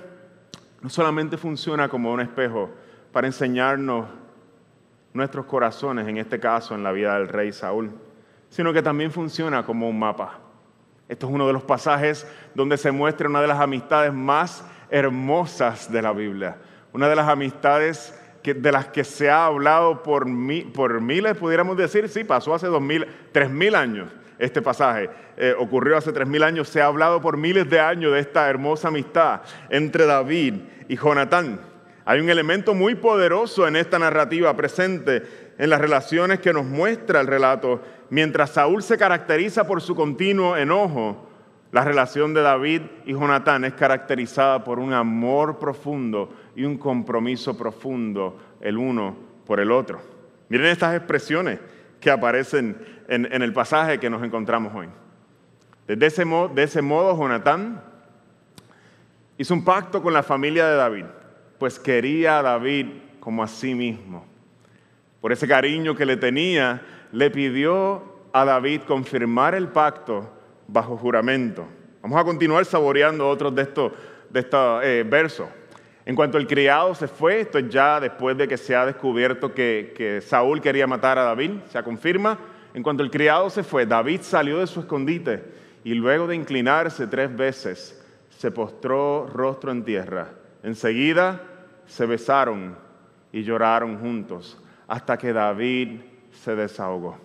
no 0.83 0.89
solamente 0.89 1.37
funciona 1.37 1.89
como 1.89 2.13
un 2.13 2.21
espejo 2.21 2.71
para 3.13 3.27
enseñarnos 3.27 4.07
nuestros 5.13 5.47
corazones, 5.47 6.07
en 6.07 6.19
este 6.19 6.39
caso 6.39 6.75
en 6.75 6.83
la 6.83 6.93
vida 6.93 7.15
del 7.15 7.29
rey 7.29 7.53
Saúl, 7.53 7.91
sino 8.49 8.73
que 8.73 8.83
también 8.83 9.11
funciona 9.11 9.65
como 9.65 9.89
un 9.89 9.99
mapa 9.99 10.41
esto 11.11 11.27
es 11.27 11.33
uno 11.33 11.49
de 11.49 11.53
los 11.53 11.65
pasajes 11.65 12.25
donde 12.55 12.77
se 12.77 12.93
muestra 12.93 13.29
una 13.29 13.41
de 13.41 13.49
las 13.49 13.59
amistades 13.59 14.15
más 14.15 14.65
hermosas 14.91 15.91
de 15.91 16.03
la 16.03 16.13
Biblia. 16.13 16.59
Una 16.93 17.09
de 17.09 17.17
las 17.17 17.29
amistades 17.29 18.17
de 18.45 18.73
las 18.73 18.87
que 18.87 19.03
se 19.03 19.29
ha 19.29 19.47
hablado 19.47 20.05
por, 20.05 20.25
por 20.73 21.01
miles, 21.01 21.37
pudiéramos 21.37 21.77
decir, 21.77 22.09
sí, 22.09 22.23
pasó 22.23 22.55
hace 22.55 22.69
dos 22.69 22.81
mil, 22.81 23.09
tres 23.33 23.51
mil 23.51 23.75
años 23.75 24.09
este 24.41 24.63
pasaje. 24.63 25.11
Eh, 25.37 25.55
ocurrió 25.59 25.97
hace 25.97 26.13
tres 26.13 26.27
mil 26.27 26.43
años, 26.43 26.69
se 26.69 26.83
ha 26.83 26.87
hablado 26.87 27.21
por 27.21 27.37
miles 27.37 27.69
de 27.71 27.79
años 27.79 28.13
de 28.13 28.21
esta 28.21 28.49
hermosa 28.49 28.89
amistad 28.89 29.43
entre 29.69 30.07
David 30.07 30.55
y 30.89 30.97
Jonatán. 30.97 31.61
Hay 32.05 32.19
un 32.19 32.31
elemento 32.31 32.75
muy 32.75 32.97
poderoso 32.97 33.69
en 33.69 33.77
esta 33.77 33.99
narrativa 33.99 34.57
presente 34.57 35.53
en 35.59 35.71
las 35.71 35.81
relaciones 35.81 36.41
que 36.41 36.53
nos 36.53 36.65
muestra 36.65 37.21
el 37.21 37.27
relato 37.27 37.83
mientras 38.09 38.51
Saúl 38.51 38.83
se 38.83 38.99
caracteriza 38.99 39.67
por 39.67 39.81
su 39.81 39.95
continuo 39.95 40.57
enojo, 40.57 41.29
la 41.73 41.85
relación 41.85 42.35
de 42.35 42.43
David 42.43 42.83
y 43.07 43.13
Jonatán 43.13 43.65
es 43.65 43.75
caracterizada 43.75 44.65
por 44.65 44.81
un 44.81 44.93
amor 44.93 45.59
profundo 45.59 46.35
y 46.57 46.65
un 46.65 46.77
compromiso 46.77 47.57
profundo 47.57 48.39
el 48.61 48.77
uno 48.77 49.17
por 49.47 49.61
el 49.61 49.71
otro. 49.71 50.01
Miren 50.49 50.67
estas 50.67 50.97
expresiones 50.97 51.61
que 52.01 52.11
aparecen 52.11 53.00
en, 53.11 53.43
el 53.43 53.53
pasaje 53.53 53.99
que 53.99 54.09
nos 54.09 54.23
encontramos 54.23 54.73
hoy. 54.75 54.89
De 55.87 56.07
ese, 56.07 56.25
modo, 56.25 56.49
de 56.49 56.63
ese 56.63 56.81
Jonatán 56.81 57.83
hizo 59.37 59.53
un 59.53 59.65
pacto 59.65 60.01
con 60.01 60.13
la 60.13 60.23
familia 60.23 60.69
de 60.69 60.77
David, 60.77 61.05
pues 61.59 61.81
quería 61.81 62.39
a 62.39 62.43
David 62.43 62.87
como 63.19 63.43
a 63.43 63.49
sí 63.49 63.75
mismo. 63.75 64.25
Por 65.21 65.33
ese 65.33 65.49
cariño 65.49 65.97
que 65.97 66.07
le 66.07 66.17
tenía, 66.17 66.81
le 67.11 67.31
pidió 67.31 68.21
a 68.33 68.45
David 68.45 68.83
confirmar 68.87 69.57
el 69.57 69.69
pacto 69.69 70.31
bajo 70.69 70.97
juramento. 70.97 71.67
Vamos 72.03 72.19
a 72.19 72.25
continuar 72.25 72.65
saboreando 72.65 73.29
otros 73.29 73.53
de 73.57 73.63
estos, 73.63 73.93
de 74.31 74.41
estos 74.41 74.85
eh, 74.85 75.05
versos. 75.05 75.49
En 76.07 76.15
cuanto 76.15 76.39
el 76.39 76.47
criado 76.47 76.95
se 76.95 77.09
fue, 77.09 77.41
esto 77.41 77.59
es 77.59 77.69
ya 77.69 77.99
después 77.99 78.39
de 78.39 78.47
que 78.47 78.57
se 78.57 78.77
ha 78.77 78.87
descubierto 78.87 79.53
que, 79.53 79.93
que 79.97 80.21
Saúl 80.21 80.61
quería 80.61 80.87
matar 80.87 81.19
a 81.19 81.25
David, 81.25 81.51
se 81.69 81.83
confirma. 81.83 82.39
En 82.75 82.83
cuanto 82.83 83.03
el 83.03 83.11
criado 83.11 83.51
se 83.51 83.63
fue, 83.63 83.87
David 83.87 84.21
salió 84.23 84.59
de 84.59 84.67
su 84.67 84.81
escondite 84.81 85.43
y 85.85 85.95
luego 85.95 86.27
de 86.27 86.37
inclinarse 86.37 87.07
tres 87.07 87.35
veces, 87.35 87.97
se 88.29 88.51
postró 88.51 89.27
rostro 89.27 89.71
en 89.71 89.85
tierra. 89.85 90.31
Enseguida 90.63 91.43
se 91.87 92.07
besaron 92.07 92.77
y 93.33 93.43
lloraron 93.43 93.99
juntos 93.99 94.59
hasta 94.87 95.19
que 95.19 95.33
David 95.33 96.01
se 96.33 96.55
desahogó. 96.55 97.19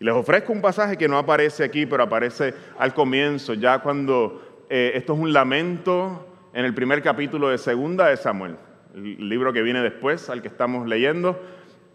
Y 0.00 0.04
les 0.04 0.14
ofrezco 0.14 0.52
un 0.52 0.60
pasaje 0.60 0.96
que 0.96 1.08
no 1.08 1.18
aparece 1.18 1.64
aquí, 1.64 1.84
pero 1.84 2.04
aparece 2.04 2.54
al 2.78 2.94
comienzo, 2.94 3.54
ya 3.54 3.80
cuando 3.80 4.64
eh, 4.70 4.92
esto 4.94 5.14
es 5.14 5.18
un 5.18 5.32
lamento 5.32 6.26
en 6.52 6.64
el 6.64 6.72
primer 6.74 7.02
capítulo 7.02 7.48
de 7.48 7.58
Segunda 7.58 8.06
de 8.08 8.16
Samuel, 8.16 8.56
el 8.94 9.28
libro 9.28 9.52
que 9.52 9.62
viene 9.62 9.82
después, 9.82 10.30
al 10.30 10.40
que 10.40 10.48
estamos 10.48 10.86
leyendo. 10.86 11.40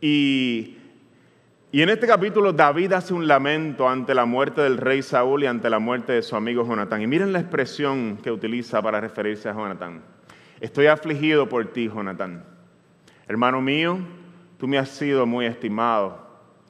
Y, 0.02 0.78
y 1.74 1.82
en 1.82 1.90
este 1.90 2.08
capítulo 2.08 2.54
David 2.54 2.94
hace 2.94 3.14
un 3.14 3.28
lamento 3.28 3.90
ante 3.90 4.16
la 4.16 4.24
muerte 4.24 4.62
del 4.62 4.78
rey 4.78 5.02
Saúl 5.02 5.44
y 5.44 5.48
ante 5.48 5.70
la 5.70 5.80
muerte 5.80 6.14
de 6.14 6.22
su 6.22 6.38
amigo 6.38 6.66
Jonatán. 6.66 7.02
Y 7.02 7.08
miren 7.08 7.34
la 7.34 7.40
expresión 7.42 8.18
que 8.24 8.32
utiliza 8.32 8.82
para 8.82 9.02
referirse 9.02 9.50
a 9.50 9.54
Jonatán. 9.54 10.02
Estoy 10.62 10.88
afligido 10.88 11.50
por 11.50 11.66
ti, 11.74 11.90
Jonatán. 11.90 12.46
Hermano 13.28 13.62
mío, 13.62 13.98
tú 14.58 14.70
me 14.70 14.78
has 14.78 14.88
sido 14.88 15.26
muy 15.26 15.46
estimado 15.46 16.24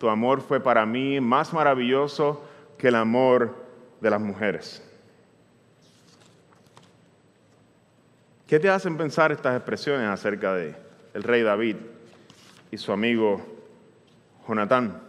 tu 0.04 0.10
amor 0.10 0.42
fue 0.42 0.60
para 0.60 0.86
mí 0.86 1.22
más 1.22 1.54
maravilloso 1.54 2.44
que 2.78 2.90
el 2.90 2.96
amor 2.96 3.56
de 4.02 4.10
las 4.10 4.20
mujeres. 4.20 4.84
¿Qué 8.46 8.60
te 8.60 8.68
hacen 8.68 8.98
pensar 8.98 9.32
estas 9.32 9.56
expresiones 9.56 10.10
acerca 10.10 10.56
de 10.56 10.76
el 11.14 11.24
rey 11.24 11.42
David 11.42 11.78
y 12.70 12.78
su 12.78 12.92
amigo 12.92 13.42
Jonatán? 14.48 15.02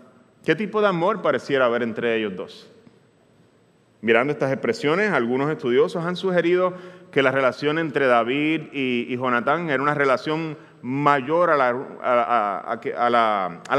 ¿Qué 0.44 0.54
tipo 0.54 0.80
de 0.80 0.88
amor 0.88 1.22
pareciera 1.22 1.66
haber 1.66 1.82
entre 1.82 2.16
ellos 2.16 2.36
dos? 2.36 2.70
Mirando 4.00 4.32
estas 4.32 4.52
expresiones, 4.52 5.12
algunos 5.12 5.50
estudiosos 5.50 6.04
han 6.04 6.16
sugerido 6.16 6.74
que 7.10 7.22
la 7.22 7.30
relación 7.30 7.78
entre 7.78 8.06
David 8.06 8.64
y, 8.72 9.06
y 9.08 9.16
Jonatán 9.16 9.70
era 9.70 9.82
una 9.82 9.94
relación 9.94 10.56
mayor 10.84 11.48
a 11.48 11.56
la, 11.56 11.72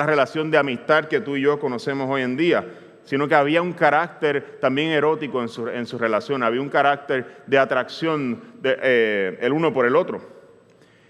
relación 0.08 0.50
de 0.50 0.58
amistad 0.58 1.06
que 1.06 1.22
tú 1.22 1.36
y 1.36 1.42
yo 1.42 1.60
conocemos 1.60 2.10
hoy 2.10 2.24
en 2.24 2.36
día, 2.36 2.66
sino 3.04 3.28
que 3.28 3.36
había 3.36 3.62
un 3.62 3.74
carácter 3.74 4.58
también 4.60 4.90
erótico 4.90 5.40
en 5.40 5.86
su, 5.86 5.98
relación, 6.00 6.42
había 6.42 6.62
un 6.62 6.70
carácter 6.70 7.44
de 7.46 7.60
atracción 7.60 8.42
eh, 8.64 9.38
el 9.40 9.54
uno 9.54 9.72
por 9.72 9.86
el 9.86 9.96
otro. 9.96 10.20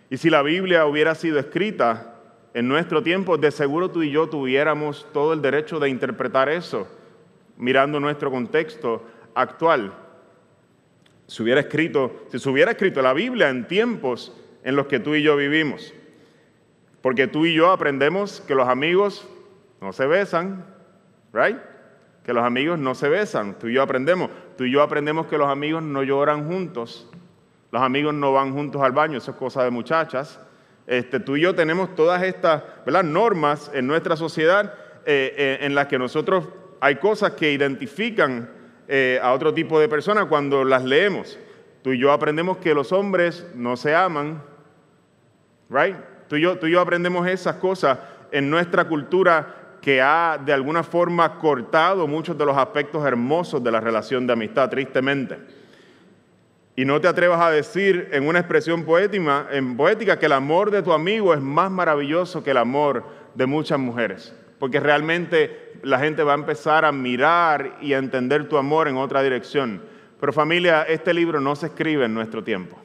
Y 0.10 0.18
si 0.18 0.30
la 0.30 0.42
Biblia 0.42 0.86
hubiera 0.86 1.16
sido 1.16 1.40
escrita 1.40 2.15
en 2.56 2.70
nuestro 2.70 3.04
tiempo, 3.04 3.38
de 3.38 3.52
seguro 3.52 3.92
tú 3.92 4.02
y 4.02 4.12
yo 4.12 4.30
tuviéramos 4.30 5.06
todo 5.12 5.34
el 5.34 5.42
derecho 5.42 5.78
de 5.78 5.90
interpretar 5.90 6.48
eso, 6.48 6.88
mirando 7.58 8.00
nuestro 8.00 8.32
contexto 8.32 9.04
actual. 9.34 9.94
Si 11.28 11.44
hubiera 11.44 11.60
escrito, 11.60 12.24
si 12.32 12.40
se 12.40 12.50
hubiera 12.50 12.72
escrito 12.72 13.02
la 13.02 13.12
Biblia 13.12 13.50
en 13.50 13.68
tiempos 13.68 14.34
en 14.64 14.78
los 14.78 14.88
que 14.88 15.02
tú 15.02 15.16
y 15.16 15.22
yo 15.22 15.36
vivimos. 15.36 15.94
Porque 17.02 17.28
tú 17.28 17.46
y 17.46 17.54
yo 17.54 17.72
aprendemos 17.72 18.40
que 18.40 18.56
los 18.56 18.70
amigos 18.70 19.28
no 19.82 19.92
se 19.92 20.08
besan, 20.08 20.66
¿right? 21.34 21.58
Que 22.24 22.32
los 22.32 22.46
amigos 22.46 22.80
no 22.80 22.96
se 22.96 23.10
besan. 23.10 23.60
Tú 23.60 23.68
y 23.68 23.74
yo 23.74 23.82
aprendemos. 23.82 24.30
Tú 24.58 24.64
y 24.64 24.72
yo 24.72 24.82
aprendemos 24.82 25.28
que 25.28 25.38
los 25.38 25.50
amigos 25.50 25.84
no 25.84 26.04
lloran 26.04 26.48
juntos. 26.48 27.12
Los 27.74 27.82
amigos 27.82 28.14
no 28.14 28.32
van 28.32 28.54
juntos 28.54 28.82
al 28.82 28.94
baño, 28.94 29.18
eso 29.18 29.32
es 29.32 29.38
cosa 29.38 29.62
de 29.66 29.72
muchachas. 29.72 30.40
Este, 30.88 31.20
tú 31.20 31.36
y 31.36 31.42
yo 31.42 31.56
tenemos 31.56 31.96
todas 31.96 32.22
estas 32.24 32.64
normas 33.04 33.72
en 33.74 33.88
nuestra 33.88 34.16
sociedad 34.16 34.74
eh, 35.06 35.34
eh, 35.38 35.58
en 35.62 35.74
las 35.74 35.88
que 35.88 35.98
nosotros 35.98 36.48
hay 36.80 36.96
cosas 36.98 37.32
que 37.32 37.52
identifican 37.52 38.50
eh, 38.88 39.20
a 39.22 39.34
otro 39.34 39.54
tipo 39.54 39.80
de 39.80 39.90
personas 39.90 40.26
cuando 40.26 40.64
las 40.64 40.84
leemos. 40.84 41.40
Tú 41.82 41.92
y 41.92 42.00
yo 42.00 42.12
aprendemos 42.12 42.58
que 42.58 42.74
los 42.74 42.92
hombres 42.92 43.46
no 43.56 43.78
se 43.78 43.96
aman, 43.96 44.44
right? 45.70 45.96
Tú 46.28 46.36
y 46.36 46.42
yo, 46.42 46.58
tú 46.58 46.68
y 46.68 46.72
yo 46.72 46.82
aprendemos 46.82 47.28
esas 47.28 47.56
cosas 47.56 48.00
en 48.32 48.50
nuestra 48.50 48.86
cultura 48.86 49.78
que 49.82 50.02
ha 50.02 50.40
de 50.44 50.52
alguna 50.54 50.84
forma 50.84 51.38
cortado 51.38 52.08
muchos 52.08 52.38
de 52.38 52.46
los 52.46 52.58
aspectos 52.58 53.06
hermosos 53.06 53.64
de 53.64 53.72
la 53.72 53.80
relación 53.80 54.26
de 54.26 54.34
amistad, 54.34 54.70
tristemente. 54.70 55.38
Y 56.76 56.84
no 56.84 57.00
te 57.00 57.08
atrevas 57.08 57.42
a 57.42 57.52
decir 57.52 58.10
en 58.12 58.28
una 58.28 58.40
expresión 58.40 58.84
poética, 58.84 59.48
en 59.52 59.78
poética 59.78 60.20
que 60.20 60.26
el 60.26 60.34
amor 60.34 60.72
de 60.72 60.84
tu 60.84 60.92
amigo 60.92 61.34
es 61.34 61.42
más 61.42 61.72
maravilloso 61.72 62.44
que 62.44 62.52
el 62.52 62.58
amor 62.58 63.06
de 63.34 63.46
muchas 63.46 63.80
mujeres. 63.80 64.36
Porque 64.60 64.80
realmente 64.80 65.74
la 65.84 66.00
gente 66.00 66.24
va 66.24 66.34
a 66.34 66.36
empezar 66.36 66.84
a 66.84 66.92
mirar 66.92 67.78
y 67.82 67.94
a 67.94 67.98
entender 67.98 68.50
tu 68.50 68.58
amor 68.58 68.88
en 68.88 68.98
otra 68.98 69.24
dirección. 69.24 69.82
Pero 70.20 70.34
familia, 70.34 70.84
este 70.84 71.14
libro 71.14 71.40
no 71.40 71.56
se 71.56 71.68
escribe 71.68 72.06
en 72.06 72.14
nuestro 72.14 72.44
tiempo. 72.44 72.78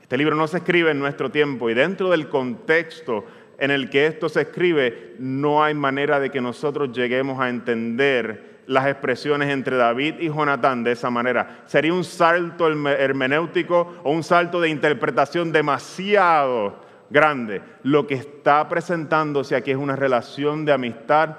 Este 0.00 0.16
libro 0.16 0.36
no 0.36 0.46
se 0.46 0.58
escribe 0.58 0.92
en 0.92 0.98
nuestro 0.98 1.30
tiempo 1.30 1.68
y 1.68 1.74
dentro 1.74 2.10
del 2.10 2.28
contexto 2.28 3.24
en 3.58 3.70
el 3.70 3.90
que 3.90 4.06
esto 4.06 4.28
se 4.28 4.42
escribe, 4.42 5.14
no 5.18 5.64
hay 5.64 5.74
manera 5.74 6.20
de 6.20 6.30
que 6.30 6.40
nosotros 6.40 6.92
lleguemos 6.92 7.40
a 7.40 7.48
entender 7.48 8.55
las 8.66 8.86
expresiones 8.86 9.50
entre 9.50 9.76
David 9.76 10.16
y 10.20 10.28
Jonatán 10.28 10.84
de 10.84 10.92
esa 10.92 11.10
manera. 11.10 11.62
Sería 11.66 11.92
un 11.92 12.04
salto 12.04 12.68
hermenéutico 12.68 14.00
o 14.02 14.10
un 14.10 14.22
salto 14.22 14.60
de 14.60 14.68
interpretación 14.68 15.52
demasiado 15.52 16.80
grande. 17.10 17.62
Lo 17.82 18.06
que 18.06 18.14
está 18.14 18.68
presentándose 18.68 19.56
aquí 19.56 19.70
es 19.70 19.76
una 19.76 19.96
relación 19.96 20.64
de 20.64 20.72
amistad 20.72 21.36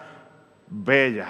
bella, 0.69 1.27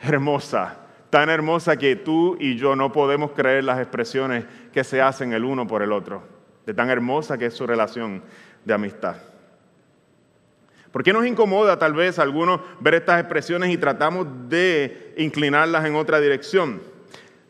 hermosa, 0.00 0.78
tan 1.10 1.28
hermosa 1.28 1.76
que 1.76 1.96
tú 1.96 2.36
y 2.40 2.56
yo 2.56 2.76
no 2.76 2.92
podemos 2.92 3.32
creer 3.32 3.64
las 3.64 3.78
expresiones 3.78 4.44
que 4.72 4.84
se 4.84 5.00
hacen 5.00 5.32
el 5.32 5.44
uno 5.44 5.66
por 5.66 5.82
el 5.82 5.92
otro, 5.92 6.22
de 6.64 6.74
tan 6.74 6.88
hermosa 6.90 7.36
que 7.36 7.46
es 7.46 7.54
su 7.54 7.66
relación 7.66 8.22
de 8.64 8.74
amistad. 8.74 9.31
¿Por 10.92 11.02
qué 11.02 11.14
nos 11.14 11.26
incomoda 11.26 11.78
tal 11.78 11.94
vez 11.94 12.18
a 12.18 12.22
algunos 12.22 12.60
ver 12.80 12.94
estas 12.94 13.18
expresiones 13.18 13.70
y 13.70 13.78
tratamos 13.78 14.26
de 14.50 15.14
inclinarlas 15.16 15.86
en 15.86 15.96
otra 15.96 16.20
dirección? 16.20 16.82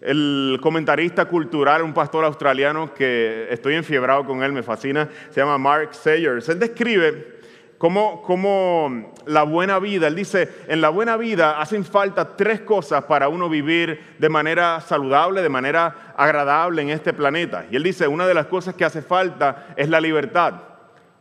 El 0.01 0.61
comentarista 0.63 1.25
cultural, 1.25 1.83
un 1.83 1.93
pastor 1.93 2.25
australiano 2.25 2.95
que 2.95 3.49
estoy 3.51 3.75
enfiebrado 3.75 4.25
con 4.25 4.45
él, 4.45 4.53
me 4.53 4.63
fascina, 4.63 5.09
se 5.31 5.41
llama 5.41 5.59
Mark 5.59 5.93
Sayers. 5.93 6.49
Él 6.51 6.61
describe 6.61 7.41
cómo, 7.79 8.23
cómo 8.23 9.13
la 9.27 9.43
buena 9.43 9.81
vida, 9.81 10.07
él 10.07 10.15
dice, 10.15 10.49
en 10.69 10.81
la 10.81 10.91
buena 10.91 11.17
vida 11.17 11.61
hacen 11.61 11.85
falta 11.85 12.37
tres 12.37 12.61
cosas 12.61 13.05
para 13.05 13.29
uno 13.29 13.49
vivir 13.49 14.15
de 14.21 14.29
manera 14.29 14.81
saludable, 14.81 15.43
de 15.43 15.49
manera 15.49 16.15
agradable 16.17 16.83
en 16.83 16.91
este 16.91 17.13
planeta. 17.13 17.67
Y 17.73 17.77
él 17.77 17.83
dice, 17.83 18.07
una 18.07 18.25
de 18.29 18.35
las 18.35 18.47
cosas 18.47 18.77
que 18.77 18.85
hace 18.85 19.03
falta 19.03 19.75
es 19.77 19.89
la 19.89 20.01
libertad. 20.01 20.72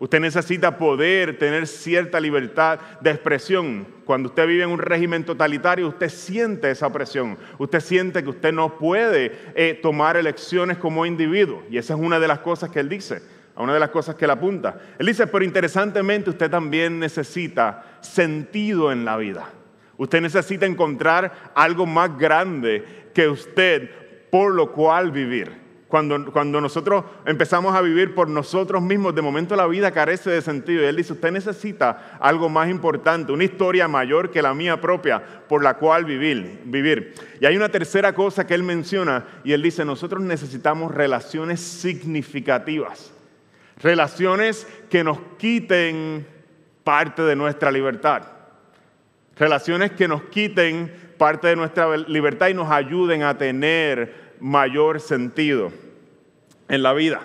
Usted 0.01 0.19
necesita 0.19 0.79
poder 0.79 1.37
tener 1.37 1.67
cierta 1.67 2.19
libertad 2.19 2.79
de 3.01 3.11
expresión. 3.11 3.85
Cuando 4.03 4.29
usted 4.29 4.47
vive 4.47 4.63
en 4.63 4.71
un 4.71 4.79
régimen 4.79 5.23
totalitario, 5.23 5.87
usted 5.87 6.09
siente 6.09 6.71
esa 6.71 6.91
presión. 6.91 7.37
Usted 7.59 7.79
siente 7.81 8.23
que 8.23 8.31
usted 8.31 8.51
no 8.51 8.79
puede 8.79 9.31
eh, 9.53 9.79
tomar 9.79 10.17
elecciones 10.17 10.79
como 10.79 11.05
individuo. 11.05 11.61
Y 11.69 11.77
esa 11.77 11.93
es 11.93 11.99
una 11.99 12.19
de 12.19 12.27
las 12.27 12.39
cosas 12.39 12.71
que 12.71 12.79
él 12.79 12.89
dice, 12.89 13.21
una 13.55 13.75
de 13.75 13.79
las 13.79 13.91
cosas 13.91 14.15
que 14.15 14.25
él 14.25 14.31
apunta. 14.31 14.81
Él 14.97 15.05
dice, 15.05 15.27
pero 15.27 15.45
interesantemente 15.45 16.31
usted 16.31 16.49
también 16.49 16.97
necesita 16.97 17.99
sentido 18.01 18.91
en 18.91 19.05
la 19.05 19.17
vida. 19.17 19.49
Usted 19.97 20.19
necesita 20.19 20.65
encontrar 20.65 21.51
algo 21.53 21.85
más 21.85 22.17
grande 22.17 22.83
que 23.13 23.27
usted 23.27 23.91
por 24.31 24.51
lo 24.55 24.71
cual 24.71 25.11
vivir. 25.11 25.60
Cuando, 25.91 26.61
nosotros 26.61 27.03
empezamos 27.25 27.75
a 27.75 27.81
vivir 27.81 28.15
por 28.15 28.29
nosotros 28.29 28.81
mismos, 28.81 29.13
de 29.13 29.21
momento 29.21 29.57
la 29.57 29.67
vida 29.67 29.91
carece 29.91 30.29
de 30.29 30.41
sentido. 30.41 30.81
Y 30.81 30.85
él 30.85 30.95
dice, 30.95 31.11
usted 31.11 31.31
necesita 31.33 32.17
algo 32.21 32.47
más 32.47 32.69
importante, 32.69 33.33
una 33.33 33.43
historia 33.43 33.89
mayor 33.89 34.31
que 34.31 34.41
la 34.41 34.53
mía 34.53 34.79
propia 34.79 35.21
por 35.49 35.61
la 35.61 35.73
cual 35.73 36.05
vivir. 36.05 36.61
vivir. 36.63 37.13
Y 37.41 37.45
hay 37.45 37.57
una 37.57 37.67
tercera 37.67 38.15
cosa 38.15 38.47
que 38.47 38.53
él 38.53 38.63
menciona 38.63 39.25
y 39.43 39.51
él 39.51 39.61
dice, 39.61 39.83
nosotros 39.83 40.23
necesitamos 40.23 40.95
relaciones 40.95 41.59
significativas. 41.59 43.11
Relaciones 43.83 44.65
que 44.89 45.03
nos 45.03 45.19
quiten 45.37 46.25
parte 46.85 47.21
de 47.21 47.35
nuestra 47.35 47.69
libertad. 47.69 48.23
Relaciones 49.35 49.91
que 49.91 50.07
nos 50.07 50.23
quiten 50.23 51.11
parte 51.17 51.49
de 51.49 51.57
nuestra 51.57 51.97
libertad 51.97 52.47
y 52.47 52.53
nos 52.53 52.71
ayuden 52.71 53.23
a 53.23 53.37
tener 53.37 54.20
mayor 54.41 54.99
sentido 54.99 55.71
en 56.67 56.83
la 56.83 56.93
vida. 56.93 57.21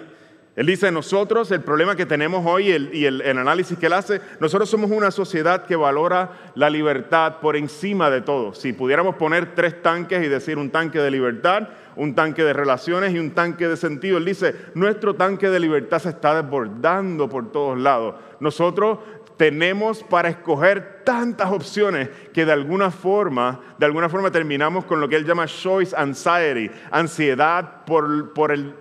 Él 0.57 0.65
dice, 0.65 0.91
nosotros, 0.91 1.51
el 1.51 1.61
problema 1.61 1.97
que 1.97 2.07
tenemos 2.07 2.47
hoy 2.47 2.71
y 2.71 3.05
el, 3.05 3.21
análisis 3.39 3.77
que 3.79 3.87
él 3.87 3.93
hace, 3.93 4.23
nosotros 4.41 4.71
somos 4.71 4.91
una 4.91 5.11
sociedad 5.11 5.67
que 5.67 5.77
valora 5.77 6.31
la 6.55 6.71
libertad 6.71 7.41
por 7.41 7.57
encima 7.57 8.09
de 8.09 8.23
todo. 8.23 8.55
Si 8.55 8.73
pudiéramos 8.73 9.17
poner 9.17 9.55
tres 9.55 9.83
tanques 9.83 10.25
y 10.25 10.29
decir 10.29 10.57
un 10.57 10.71
tanque 10.71 10.99
de 10.99 11.11
libertad, 11.11 11.69
un 11.95 12.15
tanque 12.15 12.43
de 12.43 12.55
relaciones 12.55 13.13
y 13.13 13.19
un 13.19 13.33
tanque 13.33 13.69
de 13.69 13.77
sentido, 13.77 14.17
él 14.17 14.25
dice, 14.25 14.55
nuestro 14.75 15.15
tanque 15.15 15.51
de 15.51 15.61
libertad 15.61 15.99
se 15.99 16.09
está 16.09 16.41
desbordando 16.41 17.29
por 17.29 17.53
todos 17.53 17.79
lados. 17.79 18.15
Nosotros 18.41 19.01
tenemos 19.37 20.03
para 20.03 20.29
escoger 20.29 21.03
tantas 21.05 21.51
opciones 21.51 22.09
que 22.33 22.45
de 22.45 22.53
alguna 22.53 22.91
forma, 22.91 23.61
de 23.79 23.87
alguna 23.87 24.09
forma 24.09 24.31
terminamos 24.31 24.85
con 24.85 25.01
lo 25.01 25.09
que 25.09 25.17
él 25.17 25.25
llama 25.25 25.47
choice 25.47 25.95
anxiety, 25.97 26.71
ansiedad 26.91 27.85
por, 27.85 28.33
por 28.33 28.53
el, 28.53 28.75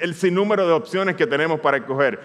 el, 0.00 0.14
sinnúmero 0.14 0.66
de 0.66 0.72
opciones 0.72 1.16
que 1.16 1.26
tenemos 1.26 1.60
para 1.60 1.78
escoger. 1.78 2.20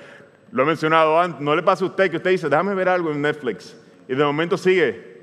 Lo 0.52 0.64
he 0.64 0.66
mencionado 0.66 1.20
antes, 1.20 1.42
no 1.42 1.56
le 1.56 1.64
pasa 1.64 1.84
a 1.84 1.88
usted 1.88 2.10
que 2.10 2.18
usted 2.18 2.32
dice, 2.32 2.50
déjame 2.50 2.74
ver 2.76 2.88
algo 2.88 3.12
en 3.12 3.22
Netflix, 3.22 3.78
y 4.08 4.16
de 4.16 4.24
momento 4.24 4.58
sigue. 4.58 5.16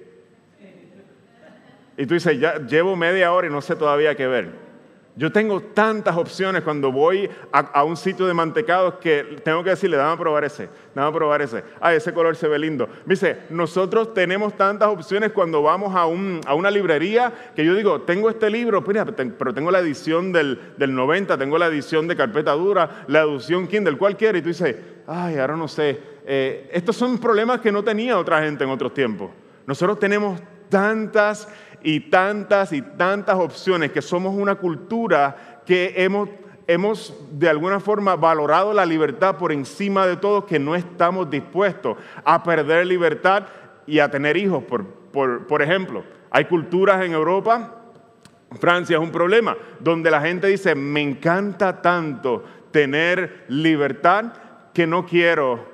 Y 1.97 2.07
tú 2.07 2.15
dices, 2.15 2.39
ya 2.39 2.59
llevo 2.59 2.97
media 2.97 3.33
hora 3.33 3.47
y 3.47 3.51
no 3.51 3.61
sé 3.61 3.77
todavía 3.77 4.15
qué 4.15 4.27
ver. 4.27 4.72
Yo 5.15 5.31
tengo 5.31 5.61
tantas 5.61 6.17
opciones 6.17 6.63
cuando 6.63 6.91
voy 6.91 7.29
a, 7.53 7.85
un 7.85 7.99
sitio 7.99 8.27
de 8.27 8.33
mantecados 8.33 8.95
que 8.95 9.37
tengo 9.45 9.63
que 9.63 9.71
decirle, 9.71 9.99
dame 9.99 10.15
a 10.15 10.17
probar 10.17 10.43
ese, 10.45 10.71
dame 10.95 11.09
a 11.09 11.13
probar 11.13 11.43
ese. 11.43 11.63
Ah, 11.83 11.93
ese 11.93 12.15
color 12.15 12.35
se 12.35 12.49
ve 12.49 12.59
lindo. 12.59 12.89
dice, 13.05 13.41
nosotros 13.51 14.15
tenemos 14.15 14.57
tantas 14.57 14.89
opciones 14.89 15.33
cuando 15.33 15.63
vamos 15.63 15.95
a, 15.95 16.07
una 16.07 16.71
librería 16.71 17.31
que 17.55 17.63
yo 17.63 17.75
digo, 17.75 18.01
tengo 18.03 18.31
este 18.31 18.49
libro, 18.49 18.83
pero 18.83 19.53
tengo 19.53 19.71
la 19.71 19.81
edición 19.81 20.33
del, 20.33 20.59
90, 20.79 21.37
tengo 21.37 21.59
la 21.59 21.67
edición 21.67 22.09
de 22.09 22.17
carpeta 22.17 22.53
dura, 22.53 23.05
la 23.07 23.21
edición 23.21 23.69
Kindle, 23.69 23.99
cualquiera. 23.99 24.39
Y 24.39 24.43
tú 24.43 24.49
dices, 24.49 24.77
ay, 25.07 25.37
ahora 25.37 25.57
no 25.57 25.69
sé. 25.69 26.01
Eh, 26.25 26.71
estos 26.73 26.97
son 26.97 27.19
problemas 27.19 27.61
que 27.61 27.71
no 27.71 27.85
tenía 27.85 28.19
otra 28.19 28.43
gente 28.43 28.65
en 28.65 28.71
otros 28.71 28.95
tiempos. 28.95 29.31
Nosotros 29.67 29.99
tenemos 29.99 30.41
tantas 30.73 31.49
y 31.83 32.01
tantas 32.01 32.73
y 32.73 32.83
tantas 32.83 33.37
opciones, 33.37 33.93
que 33.93 34.03
somos 34.03 34.35
una 34.35 34.55
cultura 34.57 35.61
que 35.67 35.95
hemos, 35.97 36.29
hemos 36.67 37.15
de 37.33 37.49
alguna 37.49 37.81
forma 37.81 38.17
valorado 38.17 38.73
la 38.73 38.87
libertad 38.87 39.37
por 39.37 39.53
encima 39.53 40.07
de 40.07 40.17
todo, 40.17 40.47
que 40.47 40.59
no 40.59 40.75
estamos 40.75 41.31
dispuestos 41.31 41.97
a 42.25 42.43
perder 42.43 42.87
libertad 42.87 43.45
y 43.87 43.99
a 43.99 44.11
tener 44.11 44.37
hijos, 44.37 44.63
por, 44.65 44.85
por, 44.87 45.47
por 45.47 45.63
ejemplo. 45.63 46.05
Hay 46.31 46.45
culturas 46.47 47.05
en 47.05 47.13
Europa, 47.13 47.79
Francia 48.61 48.97
es 48.97 49.03
un 49.03 49.11
problema, 49.11 49.57
donde 49.81 50.11
la 50.11 50.21
gente 50.21 50.47
dice, 50.47 50.75
me 50.75 51.01
encanta 51.01 51.83
tanto 51.83 52.45
tener 52.71 53.45
libertad 53.49 54.33
que 54.73 54.87
no 54.87 55.07
quiero, 55.07 55.67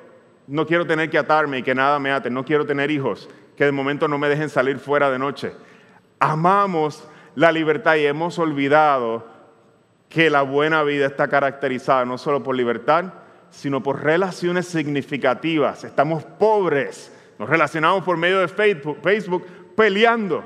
no 0.46 0.66
quiero 0.66 0.86
tener 0.86 1.10
que 1.10 1.18
atarme 1.18 1.58
y 1.58 1.62
que 1.62 1.74
nada 1.74 1.98
me 1.98 2.10
ate, 2.10 2.30
no 2.30 2.44
quiero 2.44 2.66
tener 2.66 2.90
hijos, 2.90 3.28
que 3.56 3.64
de 3.64 3.72
momento 3.72 4.08
no 4.08 4.18
me 4.18 4.28
dejen 4.28 4.48
salir 4.48 4.78
fuera 4.78 5.10
de 5.10 5.18
noche 5.18 5.52
amamos 6.18 7.04
la 7.34 7.52
libertad 7.52 7.96
y 7.96 8.06
hemos 8.06 8.38
olvidado 8.38 9.26
que 10.08 10.30
la 10.30 10.42
buena 10.42 10.82
vida 10.82 11.06
está 11.06 11.28
caracterizada 11.28 12.04
no 12.04 12.18
solo 12.18 12.42
por 12.42 12.56
libertad, 12.56 13.12
sino 13.50 13.82
por 13.82 14.02
relaciones 14.02 14.66
significativas. 14.66 15.84
Estamos 15.84 16.24
pobres, 16.24 17.12
nos 17.38 17.48
relacionamos 17.48 18.04
por 18.04 18.16
medio 18.16 18.40
de 18.40 18.48
Facebook, 18.48 19.46
peleando. 19.76 20.44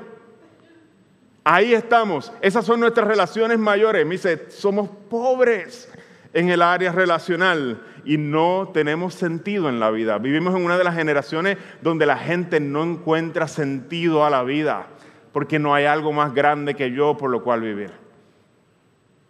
Ahí 1.43 1.73
estamos, 1.73 2.31
esas 2.41 2.65
son 2.65 2.79
nuestras 2.79 3.07
relaciones 3.07 3.57
mayores. 3.59 4.05
Me 4.05 4.13
dice, 4.13 4.49
somos 4.49 4.89
pobres 5.09 5.91
en 6.33 6.49
el 6.49 6.61
área 6.61 6.91
relacional 6.91 7.81
y 8.05 8.17
no 8.17 8.69
tenemos 8.73 9.13
sentido 9.13 9.69
en 9.69 9.79
la 9.79 9.91
vida. 9.91 10.17
Vivimos 10.17 10.55
en 10.55 10.63
una 10.63 10.77
de 10.77 10.83
las 10.83 10.95
generaciones 10.95 11.57
donde 11.81 12.05
la 12.05 12.17
gente 12.17 12.59
no 12.59 12.83
encuentra 12.83 13.47
sentido 13.47 14.25
a 14.25 14.29
la 14.29 14.43
vida 14.43 14.87
porque 15.33 15.59
no 15.59 15.73
hay 15.73 15.85
algo 15.85 16.13
más 16.13 16.33
grande 16.33 16.75
que 16.75 16.91
yo 16.91 17.17
por 17.17 17.29
lo 17.29 17.43
cual 17.43 17.61
vivir. 17.61 17.91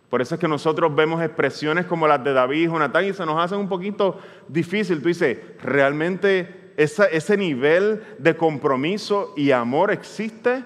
Por 0.09 0.21
eso 0.21 0.35
es 0.35 0.41
que 0.41 0.47
nosotros 0.47 0.93
vemos 0.93 1.23
expresiones 1.23 1.87
como 1.87 2.07
las 2.07 2.23
de 2.23 2.33
David 2.33 2.61
y 2.61 2.65
Jonatán 2.67 3.05
y 3.05 3.13
se 3.13 3.25
nos 3.25 3.43
hace 3.43 3.55
un 3.55 3.67
poquito 3.67 4.19
difícil. 4.47 5.01
Tú 5.01 5.07
dices, 5.07 5.39
¿realmente 5.63 6.73
ese 6.77 7.35
nivel 7.35 8.03
de 8.19 8.37
compromiso 8.37 9.33
y 9.35 9.49
amor 9.49 9.89
existe? 9.89 10.65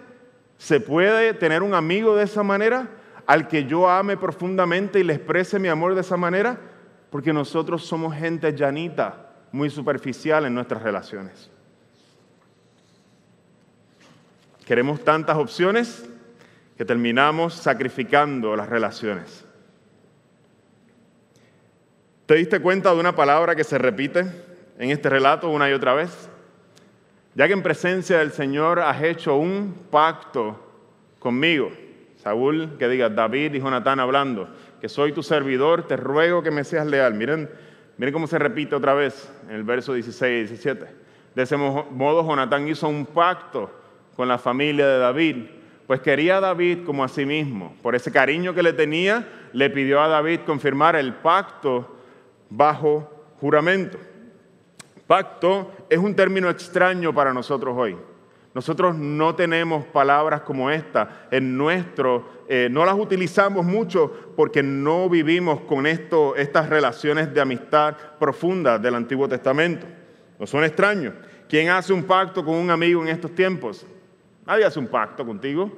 ¿Se 0.58 0.82
puede 0.82 1.34
tener 1.34 1.63
un 1.63 1.76
amigo 1.76 2.17
de 2.17 2.26
esa 2.26 2.43
manera? 2.43 2.89
Al 3.26 3.47
que 3.47 3.63
yo 3.63 3.89
ame 3.89 4.17
profundamente 4.17 5.00
y 5.00 5.04
le 5.04 5.13
exprese 5.13 5.60
mi 5.60 5.69
amor 5.69 5.95
de 5.95 6.02
esa 6.02 6.17
manera? 6.17 6.58
Porque 7.10 7.32
nosotros 7.32 7.86
somos 7.86 8.13
gente 8.15 8.52
llanita, 8.54 9.30
muy 9.54 9.69
superficial 9.69 10.45
en 10.45 10.56
nuestras 10.56 10.82
relaciones. 10.82 11.50
Queremos 14.68 15.00
tantas 15.00 15.38
opciones 15.38 16.04
que 16.76 16.84
terminamos 16.84 17.54
sacrificando 17.54 18.54
las 18.58 18.68
relaciones. 18.68 19.46
¿Te 22.26 22.36
diste 22.36 22.60
cuenta 22.60 22.94
de 22.94 23.00
una 23.00 23.16
palabra 23.16 23.56
que 23.56 23.64
se 23.64 23.78
repite 23.78 24.26
en 24.78 24.92
este 24.92 25.10
relato 25.10 25.50
una 25.50 25.70
y 25.70 25.74
otra 25.74 25.94
vez? 25.94 26.30
Ya 27.34 27.48
que 27.48 27.54
en 27.54 27.64
presencia 27.64 28.18
del 28.18 28.34
Señor 28.34 28.82
has 28.82 29.02
hecho 29.02 29.38
un 29.38 29.74
pacto 29.90 30.60
conmigo. 31.18 31.72
Saúl, 32.18 32.76
que 32.78 32.90
diga 32.90 33.08
David 33.08 33.54
y 33.54 33.62
Jonatán 33.62 34.02
hablando, 34.02 34.50
que 34.82 34.90
soy 34.90 35.14
tu 35.14 35.24
servidor, 35.24 35.88
te 35.88 35.96
ruego 35.96 36.44
que 36.44 36.52
me 36.52 36.66
seas 36.66 36.88
leal. 36.88 37.14
Miren, 37.14 37.50
miren 37.96 38.12
cómo 38.12 38.28
se 38.28 38.38
repite 38.38 38.76
otra 38.76 38.94
vez 38.94 39.32
en 39.48 39.56
el 39.56 39.64
verso 39.64 39.94
16 39.94 40.46
y 40.46 40.56
17. 40.56 40.88
De 41.36 41.44
ese 41.44 41.56
modo, 41.56 42.28
Jonatán 42.28 42.68
hizo 42.68 42.90
un 42.90 43.06
pacto 43.06 43.87
con 44.18 44.28
la 44.28 44.38
familia 44.38 44.86
de 44.86 44.98
David 44.98 45.36
pues 45.88 46.02
quería 46.02 46.38
a 46.38 46.42
David 46.42 46.80
como 46.86 47.04
a 47.04 47.08
sí 47.08 47.26
mismo. 47.26 47.74
Por 47.82 47.96
ese 47.96 48.12
cariño 48.12 48.54
que 48.54 48.62
le 48.62 48.74
tenía, 48.74 49.26
le 49.54 49.70
pidió 49.70 50.02
a 50.02 50.10
David 50.10 50.42
confirmar 50.46 50.98
el 50.98 51.14
pacto 51.14 51.96
bajo 52.50 53.10
juramento. 53.40 53.98
Pacto 55.08 55.72
es 55.90 55.98
un 55.98 56.14
término 56.14 56.50
extraño 56.50 57.14
para 57.14 57.34
nosotros 57.34 57.74
hoy. 57.78 57.96
Nosotros 58.54 58.98
no 58.98 59.34
tenemos 59.36 59.86
palabras 59.86 60.42
como 60.42 60.70
esta 60.70 61.28
en 61.32 61.58
nuestro, 61.58 62.44
eh, 62.50 62.68
no 62.70 62.84
las 62.84 62.96
utilizamos 62.96 63.64
mucho 63.64 64.34
porque 64.36 64.64
no 64.64 65.08
vivimos 65.08 65.62
con 65.62 65.86
esto, 65.86 66.36
estas 66.36 66.68
relaciones 66.68 67.34
de 67.34 67.40
amistad 67.40 67.96
profundas 68.20 68.82
del 68.82 68.96
Antiguo 68.96 69.30
Testamento. 69.30 69.86
No 70.38 70.48
son 70.48 70.66
extraños. 70.66 71.14
¿Quién 71.48 71.70
hace 71.70 71.94
un 71.94 72.04
pacto 72.04 72.44
con 72.44 72.56
un 72.56 72.72
amigo 72.72 73.02
en 73.04 73.10
estos 73.10 73.34
tiempos? 73.34 73.86
Nadie 74.48 74.64
hace 74.64 74.80
un 74.80 74.88
pacto 74.88 75.26
contigo. 75.26 75.70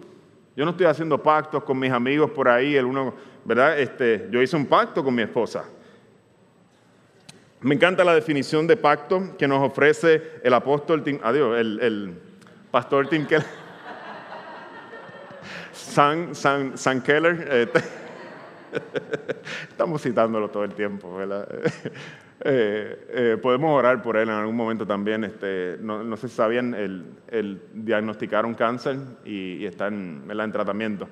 Yo 0.55 0.63
no 0.63 0.71
estoy 0.71 0.86
haciendo 0.86 1.17
pactos 1.23 1.63
con 1.63 1.79
mis 1.79 1.91
amigos 1.91 2.29
por 2.29 2.47
ahí, 2.47 2.75
el 2.75 2.86
uno, 2.86 3.15
¿verdad? 3.43 3.79
Este, 3.79 4.27
yo 4.29 4.39
hice 4.43 4.55
un 4.55 4.67
pacto 4.67 5.03
con 5.03 5.15
mi 5.15 5.23
esposa. 5.23 5.65
Me 7.62 7.73
encanta 7.73 8.03
la 8.03 8.13
definición 8.13 8.67
de 8.67 8.77
pacto 8.77 9.36
que 9.39 9.47
nos 9.47 9.67
ofrece 9.67 10.39
el 10.43 10.53
apóstol 10.53 11.03
Tim, 11.03 11.19
adiós, 11.23 11.58
el, 11.58 12.13
pastor 12.69 13.08
Tim 13.08 13.25
Keller. 13.25 13.47
San, 15.73 17.01
Keller. 17.01 17.47
Este, 17.51 17.79
estamos 19.69 20.03
citándolo 20.03 20.47
todo 20.47 20.63
el 20.63 20.75
tiempo, 20.75 21.15
¿verdad? 21.15 21.47
Eh, 22.41 23.08
eh, 23.10 23.38
podemos 23.41 23.78
orar 23.78 24.02
por 24.02 24.15
él 24.15 24.30
en 24.30 24.36
algún 24.36 24.56
momento 24.56 24.86
también. 24.86 25.23
Este, 25.23 25.78
no, 25.82 26.15
sé 26.15 26.28
si 26.30 26.36
sabían, 26.36 26.73
el, 26.73 27.62
diagnosticaron 27.73 28.54
cáncer 28.54 28.97
y, 29.25 29.65
está 29.65 29.88
en, 29.88 30.23
en, 30.30 30.52
tratamiento. 30.52 31.08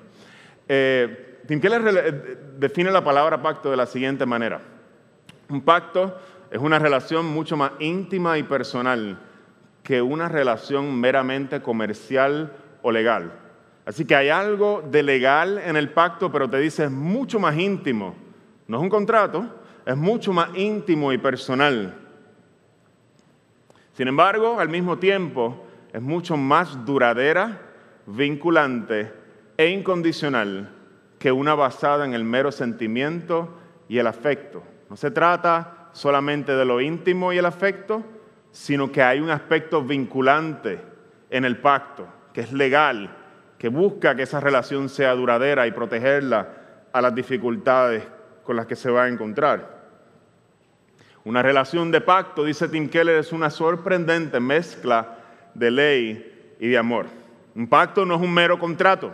Eh, 0.68 1.28
Tim 1.46 1.60
Keller 1.60 1.82
eh, 1.86 2.36
define 2.58 2.90
la 2.90 3.02
palabra 3.02 3.40
pacto 3.40 3.70
de 3.70 3.76
la 3.76 3.86
siguiente 3.86 4.26
manera. 4.26 4.60
Un 5.48 5.62
pacto 5.62 6.18
es 6.50 6.58
una 6.58 6.78
relación 6.78 7.24
mucho 7.24 7.56
más 7.56 7.72
íntima 7.78 8.36
y 8.36 8.42
personal 8.42 9.18
que 9.82 10.02
una 10.02 10.28
relación 10.28 11.00
meramente 11.00 11.62
comercial 11.62 12.52
o 12.82 12.92
legal. 12.92 13.32
Así 13.86 14.04
que 14.04 14.14
hay 14.14 14.28
algo 14.28 14.82
de 14.82 15.02
legal 15.02 15.56
en 15.56 15.78
el 15.78 15.88
pacto, 15.88 16.30
pero 16.30 16.50
te 16.50 16.58
dice 16.58 16.84
es 16.84 16.90
mucho 16.90 17.40
más 17.40 17.56
íntimo. 17.56 18.14
No 18.66 18.76
es 18.76 18.82
un 18.82 18.90
contrato, 18.90 19.46
es 19.88 19.96
mucho 19.96 20.34
más 20.34 20.50
íntimo 20.54 21.14
y 21.14 21.18
personal. 21.18 21.94
Sin 23.94 24.06
embargo, 24.06 24.60
al 24.60 24.68
mismo 24.68 24.98
tiempo, 24.98 25.64
es 25.94 26.02
mucho 26.02 26.36
más 26.36 26.84
duradera, 26.84 27.62
vinculante 28.04 29.10
e 29.56 29.68
incondicional 29.68 30.74
que 31.18 31.32
una 31.32 31.54
basada 31.54 32.04
en 32.04 32.12
el 32.12 32.22
mero 32.22 32.52
sentimiento 32.52 33.56
y 33.88 33.96
el 33.96 34.06
afecto. 34.06 34.62
No 34.90 34.96
se 34.98 35.10
trata 35.10 35.88
solamente 35.92 36.52
de 36.52 36.66
lo 36.66 36.82
íntimo 36.82 37.32
y 37.32 37.38
el 37.38 37.46
afecto, 37.46 38.04
sino 38.50 38.92
que 38.92 39.02
hay 39.02 39.20
un 39.20 39.30
aspecto 39.30 39.82
vinculante 39.82 40.82
en 41.30 41.46
el 41.46 41.56
pacto, 41.62 42.06
que 42.34 42.42
es 42.42 42.52
legal, 42.52 43.16
que 43.56 43.68
busca 43.68 44.14
que 44.14 44.24
esa 44.24 44.38
relación 44.38 44.90
sea 44.90 45.14
duradera 45.14 45.66
y 45.66 45.72
protegerla 45.72 46.46
a 46.92 47.00
las 47.00 47.14
dificultades 47.14 48.06
con 48.44 48.54
las 48.54 48.66
que 48.66 48.76
se 48.76 48.90
va 48.90 49.04
a 49.04 49.08
encontrar. 49.08 49.77
Una 51.24 51.42
relación 51.42 51.90
de 51.90 52.00
pacto, 52.00 52.44
dice 52.44 52.68
Tim 52.68 52.88
Keller, 52.88 53.18
es 53.18 53.32
una 53.32 53.50
sorprendente 53.50 54.40
mezcla 54.40 55.18
de 55.54 55.70
ley 55.70 56.56
y 56.60 56.68
de 56.68 56.78
amor. 56.78 57.06
Un 57.54 57.68
pacto 57.68 58.04
no 58.04 58.14
es 58.14 58.20
un 58.20 58.32
mero 58.32 58.58
contrato. 58.58 59.12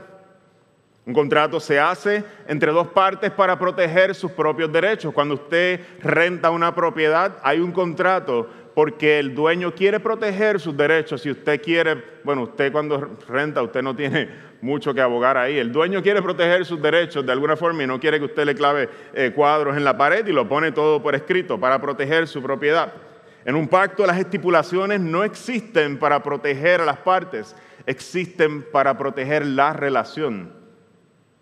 Un 1.07 1.13
contrato 1.13 1.61
se 1.61 1.79
hace 1.79 2.25
entre 2.47 2.73
dos 2.73 2.89
partes 2.89 3.31
para 3.31 3.59
proteger 3.59 4.15
sus 4.15 4.31
propios 4.33 4.73
derechos. 4.73 5.13
Cuando 5.13 5.35
usted 5.35 5.81
renta 6.01 6.51
una 6.51 6.75
propiedad, 6.75 7.37
hay 7.43 7.61
un 7.61 7.73
contrato 7.73 8.49
porque 8.75 9.21
el 9.21 9.35
dueño 9.35 9.73
quiere 9.73 10.01
proteger 10.01 10.59
sus 10.59 10.77
derechos. 10.77 11.23
Si 11.23 11.31
usted 11.31 11.63
quiere, 11.63 12.03
bueno, 12.25 12.43
usted 12.43 12.73
cuando 12.73 13.17
renta, 13.29 13.63
usted 13.63 13.83
no 13.83 13.95
tiene 13.95 14.29
mucho 14.61 14.93
que 14.93 15.01
abogar 15.01 15.37
ahí. 15.37 15.59
El 15.59 15.71
dueño 15.73 16.03
quiere 16.03 16.21
proteger 16.21 16.65
sus 16.65 16.83
derechos 16.83 17.25
de 17.25 17.33
alguna 17.33 17.57
forma 17.57 17.85
y 17.85 17.87
no 17.87 18.01
quiere 18.01 18.19
que 18.19 18.25
usted 18.25 18.45
le 18.45 18.55
clave 18.55 18.89
eh, 19.15 19.33
cuadros 19.35 19.77
en 19.77 19.85
la 19.85 19.97
pared 19.97 20.27
y 20.27 20.33
lo 20.33 20.49
pone 20.49 20.73
todo 20.73 21.01
por 21.01 21.15
escrito 21.15 21.59
para 21.59 21.81
proteger 21.81 22.27
su 22.27 22.43
propiedad. 22.43 22.93
En 23.45 23.55
un 23.55 23.69
pacto 23.69 24.07
las 24.07 24.19
estipulaciones 24.19 25.01
no 25.01 25.23
existen 25.23 25.99
para 25.99 26.23
proteger 26.23 26.81
a 26.81 26.85
las 26.85 26.99
partes, 26.99 27.55
existen 27.87 28.63
para 28.63 28.99
proteger 28.99 29.47
la 29.47 29.73
relación. 29.73 30.53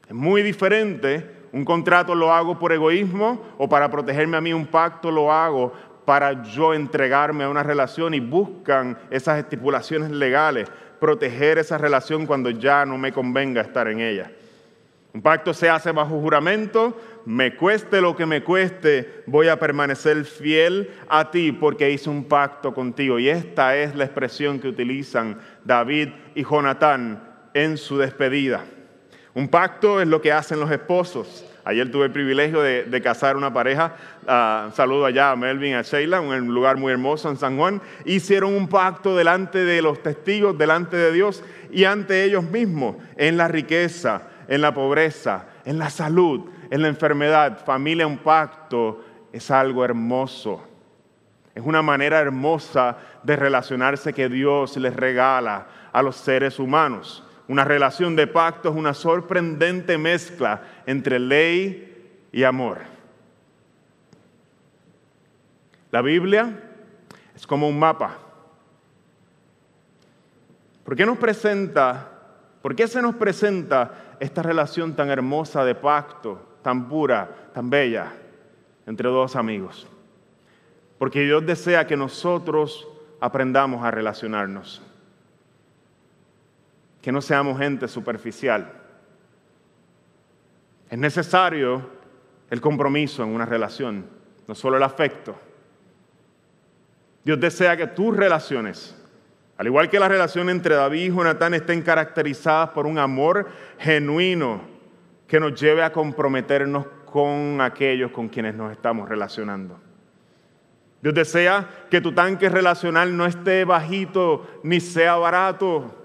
Es 0.07 0.15
muy 0.15 0.43
diferente. 0.43 1.41
Un 1.53 1.67
contrato 1.67 2.15
lo 2.15 2.33
hago 2.33 2.59
por 2.59 2.73
egoísmo 2.73 3.55
o 3.59 3.69
para 3.69 3.91
protegerme 3.91 4.39
a 4.39 4.41
mí 4.41 4.55
un 4.55 4.67
pacto 4.67 5.11
lo 5.11 5.31
hago 5.31 5.75
para 6.05 6.43
yo 6.43 6.75
entregarme 6.75 7.45
a 7.45 7.49
una 7.49 7.63
relación 7.63 8.15
y 8.15 8.21
buscan 8.21 8.99
esas 9.11 9.39
estipulaciones 9.39 10.11
legales, 10.11 10.69
proteger 11.01 11.59
esa 11.59 11.79
relación 11.79 12.27
cuando 12.27 12.51
ya 12.51 12.85
no 12.85 12.99
me 12.99 13.13
convenga 13.13 13.63
estar 13.63 13.89
en 13.89 14.01
ella. 14.01 14.31
Un 15.15 15.21
pacto 15.21 15.53
se 15.53 15.69
hace 15.69 15.93
bajo 15.93 16.19
juramento, 16.19 16.99
me 17.27 17.55
cueste 17.55 18.01
lo 18.01 18.17
que 18.17 18.25
me 18.25 18.43
cueste, 18.43 19.23
voy 19.27 19.49
a 19.49 19.59
permanecer 19.59 20.25
fiel 20.25 20.91
a 21.07 21.31
ti 21.31 21.53
porque 21.53 21.91
hice 21.91 22.09
un 22.09 22.25
pacto 22.25 22.73
contigo. 22.73 23.19
Y 23.19 23.29
esta 23.29 23.77
es 23.77 23.95
la 23.95 24.05
expresión 24.05 24.59
que 24.59 24.69
utilizan 24.69 25.39
David 25.65 26.09
y 26.35 26.45
Jonatán 26.45 27.23
en 27.53 27.77
su 27.77 27.99
despedida. 27.99 28.65
Un 29.35 29.49
pacto 29.49 30.01
es 30.01 30.09
lo 30.09 30.23
que 30.23 30.33
hacen 30.33 30.61
los 30.61 30.71
esposos. 30.71 31.45
Ayer 31.65 31.91
tuve 31.91 32.07
el 32.07 32.13
privilegio 32.13 32.61
de, 32.61 33.03
casar 33.03 33.37
una 33.37 33.53
pareja. 33.53 33.95
Ah, 34.27 34.71
saludo 34.75 35.07
allá 35.07 35.31
a 35.31 35.37
Melvin 35.37 35.73
y 35.73 35.75
a 35.75 35.83
Sheila, 35.83 36.21
un 36.21 36.53
lugar 36.53 36.77
muy 36.77 36.93
hermoso 36.93 37.31
en 37.31 37.37
San 37.37 37.57
Juan. 37.57 37.81
Hicieron 38.05 38.55
un 38.55 38.69
pacto 38.69 39.17
delante 39.17 39.65
de 39.65 39.81
los 39.81 40.03
testigos, 40.03 40.59
delante 40.59 40.97
de 40.97 41.13
Dios 41.13 41.45
y 41.71 41.85
ante 41.85 42.25
ellos 42.25 42.45
mismos, 42.45 42.97
en 43.17 43.37
la 43.37 43.47
riqueza, 43.47 44.23
en 44.49 44.61
la 44.61 44.75
pobreza, 44.75 45.47
en 45.65 45.79
la 45.79 45.89
salud, 45.89 46.51
en 46.71 46.83
la 46.83 46.89
enfermedad. 46.89 47.65
Familia, 47.65 48.09
un 48.09 48.19
pacto 48.19 49.05
es 49.33 49.51
algo 49.51 49.85
hermoso. 49.85 50.67
Es 51.55 51.63
una 51.65 51.83
manera 51.83 52.19
hermosa 52.19 52.97
de 53.23 53.37
relacionarse 53.37 54.13
que 54.13 54.29
Dios 54.29 54.77
les 54.79 54.97
regala 54.97 55.67
a 55.93 56.03
los 56.03 56.17
seres 56.17 56.59
humanos. 56.59 57.23
Una 57.49 57.65
relación 57.65 58.15
de 58.17 58.27
pacto 58.27 58.71
es 58.71 58.77
una 58.77 58.95
sorprendente 58.95 59.99
mezcla 59.99 60.63
entre 60.87 61.19
ley 61.19 62.29
y 62.31 62.45
amor. 62.45 62.79
La 65.91 66.03
Biblia 66.03 66.63
es 67.35 67.47
como 67.47 67.69
un 67.69 67.79
mapa. 67.79 68.19
¿Por 70.85 70.97
qué 70.97 71.05
nos 71.05 71.19
presenta, 71.19 72.11
por 72.63 72.75
qué 72.75 72.87
se 72.87 73.03
nos 73.03 73.17
presenta 73.17 74.17
esta 74.21 74.43
relación 74.43 74.95
tan 74.95 75.11
hermosa 75.11 75.65
de 75.65 75.75
pacto, 75.75 76.59
tan 76.63 76.89
pura, 76.89 77.51
tan 77.53 77.69
bella 77.69 78.13
entre 78.87 79.09
dos 79.09 79.37
amigos? 79.37 79.87
Porque 80.99 81.23
Dios 81.23 81.45
desea 81.45 81.87
que 81.87 81.97
nosotros 81.97 82.89
aprendamos 83.21 83.85
a 83.85 83.91
relacionarnos 83.91 84.83
que 87.03 87.13
no 87.13 87.21
seamos 87.21 87.59
gente 87.59 87.89
superficial. 87.89 88.73
Es 90.89 90.99
necesario 90.99 91.87
el 92.49 92.61
compromiso 92.61 93.25
en 93.25 93.31
una 93.31 93.45
relación, 93.45 94.07
no 94.47 94.55
solo 94.55 94.77
el 94.77 94.83
afecto. 94.83 95.37
Dios 97.25 97.41
desea 97.41 97.77
que 97.77 97.89
tus 97.89 98.17
relaciones, 98.17 98.97
al 99.57 99.67
igual 99.67 99.91
que 99.91 99.99
la 99.99 100.09
relación 100.09 100.49
entre 100.49 100.75
David 100.75 101.05
y 101.05 101.15
Jonatán, 101.15 101.55
estén 101.55 101.83
caracterizadas 101.83 102.71
por 102.71 102.87
un 102.87 102.99
amor 102.99 103.49
genuino 103.79 104.61
que 105.27 105.41
nos 105.41 105.59
lleve 105.61 105.83
a 105.83 105.93
comprometernos 105.93 106.87
con 107.07 107.61
aquellos 107.61 108.11
con 108.11 108.29
quienes 108.29 108.55
nos 108.55 108.71
estamos 108.71 109.09
relacionando. 109.09 109.79
Dios 111.01 111.15
desea 111.15 111.69
que 111.91 112.01
tu 112.01 112.13
tanque 112.13 112.49
relacional 112.49 113.17
no 113.17 113.27
esté 113.27 113.65
bajito 113.65 114.47
ni 114.63 114.79
sea 114.79 115.17
barato. 115.17 116.02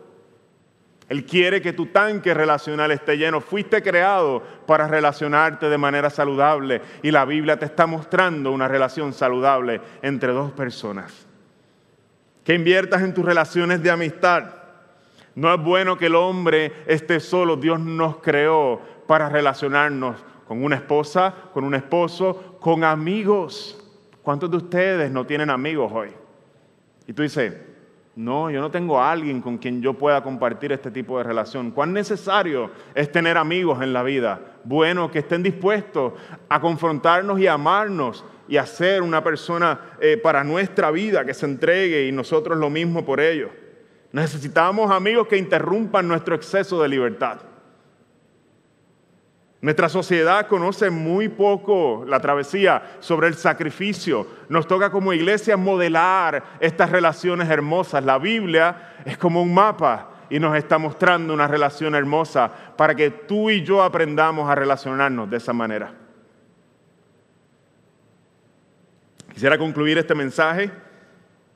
Él 1.10 1.26
quiere 1.26 1.62
que 1.62 1.72
tu 1.72 1.88
tanque 1.88 2.34
relacional 2.34 2.91
esté 2.91 3.18
lleno. 3.18 3.39
Fuiste 3.39 3.82
creado 3.82 4.43
para 4.66 4.88
relacionarte 4.88 5.70
de 5.70 5.78
manera 5.78 6.10
saludable 6.10 6.82
y 7.01 7.12
la 7.12 7.24
Biblia 7.24 7.58
te 7.58 7.66
está 7.66 7.88
mostrando 7.88 8.51
una 8.51 8.68
relación 8.68 9.14
saludable 9.14 9.80
entre 10.01 10.34
dos 10.34 10.51
personas. 10.51 11.26
Que 12.43 12.55
inviertas 12.55 13.01
en 13.01 13.14
tus 13.14 13.24
relaciones 13.24 13.82
de 13.82 13.91
amistad. 13.91 14.53
No 15.36 15.53
es 15.53 15.62
bueno 15.62 15.97
que 15.97 16.08
el 16.08 16.16
hombre 16.16 16.74
esté 16.88 17.20
solo. 17.20 17.55
Dios 17.55 17.80
nos 17.80 18.18
creó 18.18 18.82
para 19.08 19.30
relacionarnos 19.30 20.18
con 20.45 20.64
una 20.64 20.76
esposa, 20.76 21.34
con 21.53 21.64
un 21.64 21.76
esposo, 21.76 22.58
con 22.60 22.84
amigos. 22.84 23.82
¿Cuántos 24.22 24.51
de 24.51 24.58
ustedes 24.58 25.10
no 25.10 25.26
tienen 25.26 25.49
amigos 25.49 25.89
hoy? 25.93 26.10
Y 27.05 27.14
tú 27.14 27.22
dices, 27.22 27.53
no, 28.18 28.49
yo 28.49 28.61
no 28.61 28.72
tengo 28.72 28.99
a 28.99 29.11
alguien 29.11 29.41
con 29.41 29.59
quien 29.59 29.80
yo 29.80 29.93
pueda 29.93 30.24
compartir 30.24 30.72
este 30.72 30.89
tipo 30.89 31.20
de 31.20 31.24
relación. 31.24 31.70
¿Cuán 31.70 31.93
necesario 31.93 32.72
es 32.95 33.11
tener 33.11 33.38
amigos 33.38 33.80
en 33.84 33.93
la 33.93 34.01
vida? 34.01 34.41
Bueno, 34.63 35.11
que 35.11 35.20
estén 35.20 35.43
dispuestos 35.43 36.13
a 36.49 36.59
confrontarnos 36.59 37.39
y 37.39 37.45
amarnos 37.45 38.26
y 38.47 38.57
a 38.57 38.65
ser 38.65 39.03
una 39.03 39.24
persona 39.24 39.80
eh, 40.01 40.18
para 40.18 40.43
nuestra 40.43 40.89
vida 40.89 41.26
que 41.26 41.36
se 41.36 41.45
entregue 41.45 42.07
y 42.07 42.11
nosotros 42.11 42.57
lo 42.57 42.72
mismo 42.72 43.05
por 43.05 43.20
ellos. 43.20 43.51
Necesitamos 44.11 44.89
amigos 44.89 45.28
que 45.28 45.38
interrumpan 45.38 46.07
nuestro 46.07 46.34
exceso 46.34 46.82
de 46.82 46.88
libertad. 46.88 47.38
Nuestra 49.60 49.89
sociedad 49.89 50.45
conoce 50.47 50.91
muy 50.91 51.30
poco 51.30 52.05
la 52.08 52.20
travesía 52.20 52.97
sobre 52.99 53.28
el 53.28 53.34
sacrificio. 53.34 54.28
Nos 54.49 54.68
toca 54.68 54.91
como 54.91 55.14
iglesia 55.14 55.58
modelar 55.58 56.43
estas 56.60 56.91
relaciones 56.91 57.49
hermosas. 57.49 58.05
La 58.05 58.20
Biblia 58.20 58.93
es 59.03 59.18
como 59.18 59.41
un 59.41 59.53
mapa 59.53 60.12
y 60.30 60.39
nos 60.39 60.55
está 60.55 60.78
mostrando 60.78 61.34
una 61.34 61.47
relación 61.47 61.95
hermosa 61.95 62.51
para 62.78 62.93
que 62.93 63.10
tú 63.10 63.49
y 63.49 63.64
yo 63.64 63.82
aprendamos 63.82 64.47
a 64.47 64.53
relacionarnos 64.53 65.28
de 65.28 65.38
esa 65.38 65.53
manera. 65.53 65.91
Quisiera 69.34 69.58
concluir 69.58 69.97
este 69.97 70.14
mensaje 70.14 70.70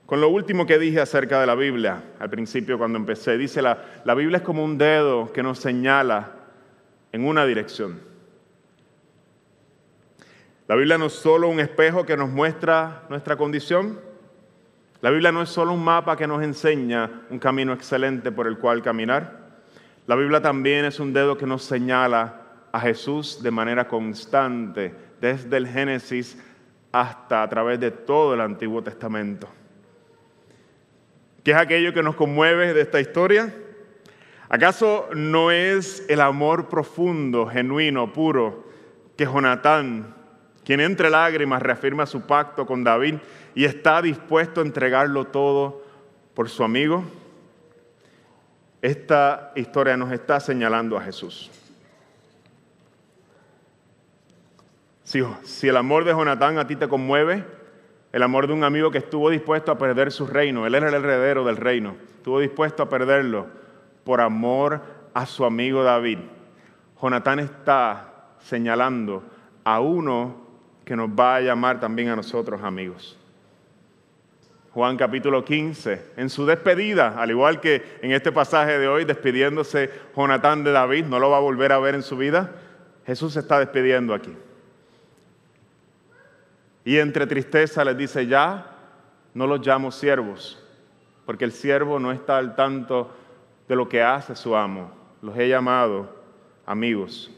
con 0.08 0.22
lo 0.22 0.30
último 0.30 0.66
que 0.66 0.80
dije 0.80 1.00
acerca 1.00 1.40
de 1.40 1.46
la 1.46 1.56
Biblia 1.56 2.02
al 2.20 2.32
principio 2.32 2.80
cuando 2.80 2.98
empecé. 2.98 3.38
Dice, 3.38 3.62
la, 3.62 3.78
la 4.04 4.16
Biblia 4.16 4.38
es 4.38 4.44
como 4.44 4.64
un 4.64 4.80
dedo 4.80 5.32
que 5.32 5.44
nos 5.44 5.60
señala 5.60 6.41
en 7.12 7.26
una 7.26 7.46
dirección. 7.46 8.00
La 10.68 10.76
Biblia 10.76 10.98
no 10.98 11.08
es 11.08 11.14
solo 11.14 11.50
un 11.50 11.60
espejo 11.60 12.06
que 12.06 12.16
nos 12.16 12.30
muestra 12.30 13.04
nuestra 13.10 13.36
condición. 13.36 14.00
La 15.02 15.10
Biblia 15.10 15.32
no 15.32 15.42
es 15.42 15.50
solo 15.50 15.74
un 15.74 15.84
mapa 15.84 16.16
que 16.16 16.28
nos 16.28 16.42
enseña 16.44 17.24
un 17.30 17.40
camino 17.40 17.74
excelente 17.74 18.32
por 18.32 18.48
el 18.48 18.58
cual 18.58 18.82
caminar. 18.82 19.42
La 20.08 20.16
Biblia 20.16 20.42
también 20.42 20.86
es 20.86 21.00
un 21.00 21.12
dedo 21.12 21.38
que 21.38 21.46
nos 21.46 21.64
señala 21.64 22.42
a 22.72 22.80
Jesús 22.80 23.44
de 23.44 23.52
manera 23.52 23.88
constante, 23.88 24.94
desde 25.20 25.58
el 25.58 25.68
Génesis 25.68 26.38
hasta 26.92 27.44
a 27.44 27.50
través 27.50 27.80
de 27.80 27.92
todo 27.92 28.34
el 28.34 28.42
Antiguo 28.42 28.82
Testamento. 28.82 29.48
¿Qué 31.44 31.52
es 31.52 31.58
aquello 31.58 31.94
que 31.94 32.04
nos 32.04 32.16
conmueve 32.16 32.74
de 32.74 32.82
esta 32.82 33.02
historia? 33.02 33.54
¿Acaso 34.54 35.08
no 35.16 35.50
es 35.50 36.06
el 36.10 36.20
amor 36.20 36.68
profundo, 36.68 37.48
genuino, 37.48 38.12
puro, 38.12 38.66
que 39.16 39.24
Jonatán, 39.24 40.14
quien 40.66 40.82
entre 40.82 41.10
lágrimas 41.10 41.62
reafirma 41.62 42.06
su 42.06 42.28
pacto 42.28 42.66
con 42.66 42.84
David 42.84 43.16
y 43.56 43.64
está 43.64 44.02
dispuesto 44.02 44.60
a 44.60 44.66
entregarlo 44.66 45.24
todo 45.24 45.82
por 46.34 46.50
su 46.50 46.66
amigo? 46.66 47.06
Esta 48.82 49.54
historia 49.56 49.96
nos 49.96 50.12
está 50.12 50.42
señalando 50.42 50.98
a 50.98 51.02
Jesús. 51.02 51.50
Si, 55.06 55.70
el 55.70 55.78
amor 55.78 56.04
de 56.04 56.12
Jonatán 56.12 56.58
a 56.58 56.68
ti 56.68 56.76
te 56.76 56.90
conmueve, 56.90 57.46
el 58.12 58.22
amor 58.22 58.48
de 58.48 58.54
un 58.54 58.66
amigo 58.66 58.92
que 58.92 58.98
estuvo 58.98 59.30
dispuesto 59.30 59.72
a 59.72 59.78
perder 59.78 60.12
su 60.12 60.28
reino, 60.28 60.68
él 60.68 60.76
era 60.76 60.90
el 60.90 60.96
heredero 60.96 61.46
del 61.46 61.56
reino, 61.56 61.96
estuvo 62.18 62.42
dispuesto 62.42 62.84
a 62.84 62.90
perderlo 62.90 63.61
por 64.04 64.22
amor 64.22 64.82
a 65.14 65.26
su 65.26 65.46
amigo 65.46 65.84
David. 65.84 66.20
Jonatán 67.02 67.40
está 67.40 68.36
señalando 68.40 69.24
a 69.64 69.80
uno 69.80 70.36
que 70.86 70.96
nos 70.96 71.10
va 71.10 71.36
a 71.36 71.42
llamar 71.42 71.80
también 71.80 72.10
a 72.10 72.16
nosotros 72.16 72.62
amigos. 72.64 73.18
Juan 74.74 74.96
capítulo 74.96 75.44
15, 75.44 76.14
en 76.16 76.30
su 76.30 76.46
despedida, 76.46 77.16
al 77.18 77.30
igual 77.30 77.60
que 77.60 78.00
en 78.02 78.12
este 78.14 78.32
pasaje 78.32 78.80
de 78.80 78.88
hoy, 78.88 79.04
despidiéndose 79.04 79.90
Jonatán 80.16 80.64
de 80.64 80.72
David, 80.72 81.06
no 81.06 81.20
lo 81.20 81.30
va 81.30 81.38
a 81.38 81.42
volver 81.42 81.74
a 81.74 81.80
ver 81.80 81.94
en 81.94 82.04
su 82.04 82.16
vida, 82.16 82.52
Jesús 83.06 83.34
se 83.34 83.40
está 83.40 83.60
despidiendo 83.60 84.14
aquí. 84.14 84.34
Y 86.86 86.98
entre 86.98 87.28
tristeza 87.28 87.84
les 87.84 87.98
dice, 87.98 88.28
ya 88.28 88.78
no 89.34 89.46
los 89.46 89.66
llamo 89.66 89.92
siervos, 89.92 90.64
porque 91.26 91.44
el 91.44 91.52
siervo 91.52 92.00
no 92.00 92.14
está 92.14 92.38
al 92.38 92.56
tanto 92.56 93.14
de 93.68 93.76
lo 93.76 93.88
que 93.88 94.02
hace 94.02 94.36
su 94.36 94.56
amo. 94.56 94.92
Los 95.22 95.38
he 95.38 95.48
llamado 95.48 96.10
amigos. 96.66 97.32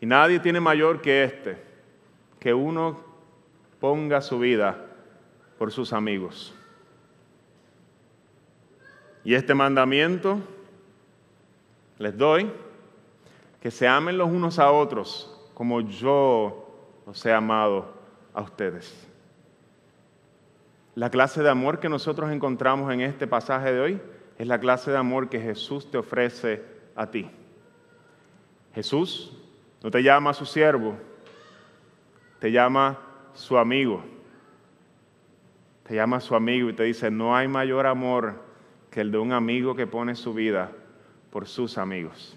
Y 0.00 0.06
nadie 0.06 0.40
tiene 0.40 0.60
mayor 0.60 1.00
que 1.00 1.24
este, 1.24 1.62
que 2.38 2.52
uno 2.52 3.00
ponga 3.80 4.20
su 4.20 4.38
vida 4.38 4.76
por 5.58 5.70
sus 5.70 5.92
amigos. 5.92 6.54
Y 9.24 9.34
este 9.34 9.54
mandamiento 9.54 10.38
les 11.98 12.16
doy, 12.16 12.50
que 13.60 13.70
se 13.70 13.86
amen 13.86 14.18
los 14.18 14.28
unos 14.28 14.58
a 14.58 14.72
otros 14.72 15.32
como 15.54 15.80
yo 15.80 16.68
los 17.06 17.24
he 17.24 17.32
amado 17.32 17.92
a 18.34 18.42
ustedes. 18.42 19.06
La 20.94 21.10
clase 21.10 21.42
de 21.42 21.48
amor 21.48 21.78
que 21.78 21.88
nosotros 21.88 22.30
encontramos 22.32 22.92
en 22.92 23.00
este 23.02 23.26
pasaje 23.26 23.72
de 23.72 23.80
hoy 23.80 24.00
es 24.38 24.46
la 24.46 24.58
clase 24.58 24.90
de 24.90 24.96
amor 24.96 25.28
que 25.28 25.40
Jesús 25.40 25.90
te 25.90 25.98
ofrece 25.98 26.62
a 26.94 27.10
ti. 27.10 27.30
Jesús 28.74 29.36
no 29.82 29.90
te 29.90 30.02
llama 30.02 30.32
su 30.34 30.46
siervo, 30.46 30.96
te 32.38 32.50
llama 32.50 32.98
su 33.34 33.58
amigo. 33.58 34.02
Te 35.84 35.96
llama 35.96 36.20
su 36.20 36.34
amigo 36.34 36.70
y 36.70 36.72
te 36.72 36.84
dice, 36.84 37.10
no 37.10 37.36
hay 37.36 37.48
mayor 37.48 37.86
amor 37.86 38.40
que 38.90 39.00
el 39.00 39.10
de 39.10 39.18
un 39.18 39.32
amigo 39.32 39.74
que 39.74 39.86
pone 39.86 40.14
su 40.14 40.32
vida 40.32 40.70
por 41.30 41.46
sus 41.46 41.76
amigos. 41.76 42.36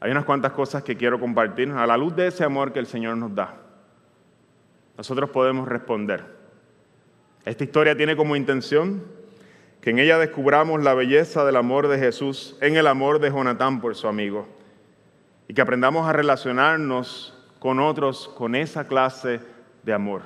Hay 0.00 0.10
unas 0.12 0.24
cuantas 0.24 0.52
cosas 0.52 0.84
que 0.84 0.96
quiero 0.96 1.18
compartir. 1.18 1.70
A 1.72 1.86
la 1.86 1.96
luz 1.96 2.14
de 2.14 2.28
ese 2.28 2.44
amor 2.44 2.72
que 2.72 2.78
el 2.78 2.86
Señor 2.86 3.16
nos 3.16 3.34
da, 3.34 3.56
nosotros 4.98 5.30
podemos 5.30 5.68
responder. 5.68 6.24
Esta 7.44 7.62
historia 7.62 7.96
tiene 7.96 8.16
como 8.16 8.34
intención 8.34 9.04
que 9.80 9.90
en 9.90 10.00
ella 10.00 10.18
descubramos 10.18 10.82
la 10.82 10.92
belleza 10.92 11.44
del 11.44 11.54
amor 11.54 11.86
de 11.86 12.00
Jesús 12.00 12.56
en 12.60 12.76
el 12.76 12.88
amor 12.88 13.20
de 13.20 13.30
Jonatán 13.30 13.80
por 13.80 13.94
su 13.94 14.08
amigo 14.08 14.48
y 15.46 15.54
que 15.54 15.62
aprendamos 15.62 16.06
a 16.08 16.12
relacionarnos 16.12 17.32
con 17.60 17.78
otros 17.78 18.28
con 18.36 18.56
esa 18.56 18.88
clase 18.88 19.40
de 19.84 19.92
amor. 19.92 20.22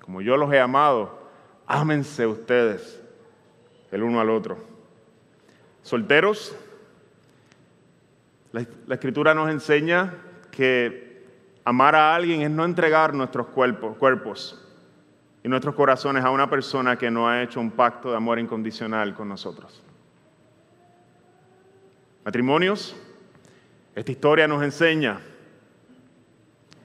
Como 0.00 0.22
yo 0.22 0.36
los 0.36 0.52
he 0.52 0.60
amado, 0.60 1.28
ámense 1.66 2.24
ustedes 2.24 3.02
el 3.90 4.04
uno 4.04 4.20
al 4.20 4.30
otro. 4.30 4.56
Solteros, 5.82 6.56
la, 8.52 8.64
la 8.86 8.94
escritura 8.94 9.34
nos 9.34 9.50
enseña 9.50 10.14
que 10.52 11.11
amar 11.64 11.94
a 11.94 12.14
alguien 12.14 12.42
es 12.42 12.50
no 12.50 12.64
entregar 12.64 13.14
nuestros 13.14 13.48
cuerpos, 13.48 14.58
y 15.44 15.48
nuestros 15.48 15.74
corazones 15.74 16.24
a 16.24 16.30
una 16.30 16.48
persona 16.48 16.96
que 16.96 17.10
no 17.10 17.28
ha 17.28 17.42
hecho 17.42 17.60
un 17.60 17.72
pacto 17.72 18.10
de 18.10 18.16
amor 18.16 18.38
incondicional 18.38 19.12
con 19.14 19.28
nosotros. 19.28 19.82
Matrimonios, 22.24 22.96
esta 23.94 24.12
historia 24.12 24.46
nos 24.46 24.62
enseña 24.62 25.20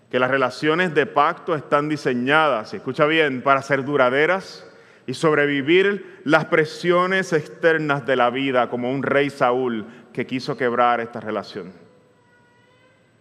que 0.09 0.19
las 0.19 0.31
relaciones 0.31 0.95
de 0.95 1.05
pacto 1.05 1.53
están 1.53 1.87
diseñadas, 1.89 2.73
y 2.73 2.77
escucha 2.77 3.05
bien, 3.05 3.41
para 3.43 3.61
ser 3.61 3.83
duraderas, 3.85 4.63
y 5.05 5.13
sobrevivir 5.13 6.21
las 6.25 6.45
presiones 6.45 7.31
externas 7.31 8.05
de 8.05 8.17
la 8.17 8.29
vida 8.29 8.69
como 8.69 8.91
un 8.91 9.03
rey 9.03 9.29
Saúl 9.29 9.85
que 10.11 10.27
quiso 10.27 10.57
quebrar 10.57 10.99
esta 10.99 11.21
relación. 11.21 11.86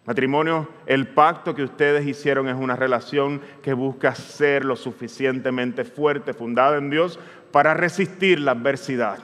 Matrimonio, 0.07 0.69
el 0.87 1.09
pacto 1.09 1.53
que 1.55 1.65
ustedes 1.65 2.07
hicieron 2.07 2.49
es 2.49 2.55
una 2.55 2.77
relación 2.77 3.41
que 3.61 3.73
busca 3.73 4.15
ser 4.15 4.65
lo 4.65 4.77
suficientemente 4.77 5.85
fuerte, 5.85 6.33
fundada 6.33 6.79
en 6.79 6.91
Dios, 6.91 7.19
para 7.51 7.75
resistir 7.75 8.39
la 8.39 8.53
adversidad. 8.53 9.19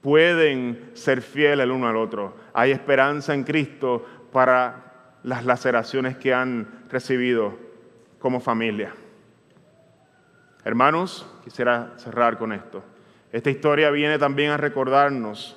Pueden 0.00 0.90
ser 0.94 1.20
fieles 1.20 1.64
el 1.64 1.70
uno 1.70 1.86
al 1.86 1.96
otro. 1.96 2.34
Hay 2.54 2.70
esperanza 2.70 3.34
en 3.34 3.44
Cristo 3.44 4.06
para 4.32 5.18
las 5.22 5.44
laceraciones 5.44 6.16
que 6.16 6.32
han 6.32 6.86
recibido 6.90 7.58
como 8.18 8.40
familia. 8.40 8.94
Hermanos, 10.64 11.26
quisiera 11.44 11.92
cerrar 11.98 12.38
con 12.38 12.52
esto. 12.52 12.82
Esta 13.32 13.50
historia 13.50 13.90
viene 13.90 14.18
también 14.18 14.50
a 14.50 14.56
recordarnos 14.56 15.56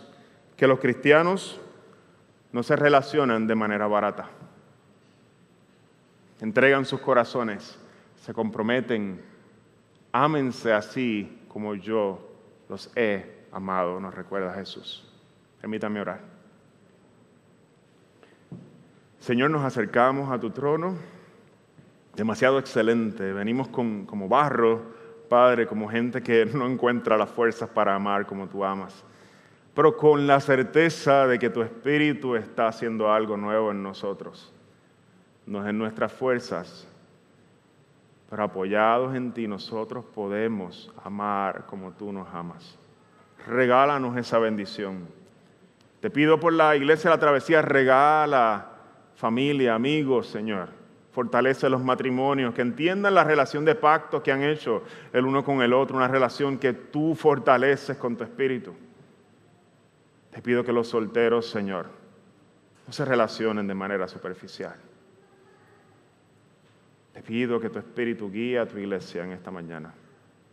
que 0.57 0.67
los 0.67 0.79
cristianos 0.79 1.61
no 2.55 2.63
se 2.63 2.77
relacionan 2.77 3.47
de 3.47 3.53
manera 3.53 3.85
barata. 3.85 4.29
Entregan 6.39 6.85
sus 6.85 7.01
corazones, 7.01 7.77
se 8.15 8.33
comprometen, 8.33 9.21
ámense 10.13 10.71
así 10.71 11.43
como 11.49 11.75
yo 11.75 12.31
los 12.69 12.89
he 12.95 13.47
amado, 13.51 13.99
nos 13.99 14.15
recuerda 14.15 14.53
Jesús. 14.53 15.05
Permítame 15.59 15.99
orar. 15.99 16.21
Señor, 19.19 19.51
nos 19.51 19.65
acercamos 19.65 20.31
a 20.31 20.39
tu 20.39 20.49
trono, 20.51 20.95
demasiado 22.15 22.57
excelente. 22.57 23.33
Venimos 23.33 23.67
con, 23.67 24.05
como 24.05 24.29
barro, 24.29 24.81
Padre, 25.27 25.67
como 25.67 25.89
gente 25.89 26.23
que 26.23 26.45
no 26.45 26.65
encuentra 26.67 27.17
las 27.17 27.31
fuerzas 27.31 27.67
para 27.67 27.93
amar 27.93 28.25
como 28.25 28.47
tú 28.47 28.63
amas 28.63 29.03
pero 29.75 29.97
con 29.97 30.25
la 30.25 30.39
certeza 30.39 31.27
de 31.27 31.37
que 31.37 31.49
tu 31.49 31.61
Espíritu 31.61 32.35
está 32.35 32.69
haciendo 32.69 33.11
algo 33.11 33.35
nuevo 33.35 33.71
en 33.71 33.83
nosotros, 33.83 34.53
no 35.45 35.67
en 35.67 35.77
nuestras 35.77 36.13
fuerzas, 36.13 36.87
pero 38.29 38.43
apoyados 38.43 39.13
en 39.15 39.33
ti 39.33 39.47
nosotros 39.47 40.05
podemos 40.05 40.91
amar 41.03 41.65
como 41.65 41.91
tú 41.91 42.13
nos 42.13 42.33
amas. 42.33 42.79
Regálanos 43.45 44.17
esa 44.17 44.39
bendición. 44.39 45.07
Te 45.99 46.09
pido 46.09 46.39
por 46.39 46.53
la 46.53 46.75
iglesia 46.75 47.09
de 47.09 47.17
la 47.17 47.19
travesía, 47.19 47.61
regala 47.61 48.71
familia, 49.15 49.75
amigos, 49.75 50.27
Señor. 50.27 50.69
Fortalece 51.11 51.69
los 51.69 51.83
matrimonios, 51.83 52.53
que 52.53 52.61
entiendan 52.61 53.13
la 53.13 53.23
relación 53.23 53.65
de 53.65 53.75
pacto 53.75 54.23
que 54.23 54.31
han 54.31 54.43
hecho 54.43 54.83
el 55.11 55.25
uno 55.25 55.43
con 55.43 55.61
el 55.61 55.73
otro, 55.73 55.97
una 55.97 56.07
relación 56.07 56.57
que 56.57 56.73
tú 56.73 57.13
fortaleces 57.13 57.97
con 57.97 58.15
tu 58.15 58.23
espíritu. 58.23 58.73
Te 60.35 60.41
pido 60.41 60.65
que 60.65 60.73
los 60.73 60.89
solteros, 60.89 61.49
Señor, 61.49 61.87
no 62.85 62.91
se 62.91 63.05
relacionen 63.05 63.67
de 63.67 63.73
manera 63.73 64.05
superficial. 64.05 64.75
Te 67.13 67.21
pido 67.21 67.57
que 67.57 67.69
tu 67.69 67.79
Espíritu 67.79 68.29
guíe 68.29 68.59
a 68.59 68.67
tu 68.67 68.77
iglesia 68.77 69.23
en 69.23 69.31
esta 69.31 69.49
mañana. 69.49 69.93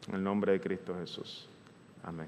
En 0.06 0.14
el 0.14 0.22
nombre 0.22 0.52
de 0.52 0.60
Cristo 0.60 0.94
Jesús. 0.94 1.48
Amén. 2.04 2.20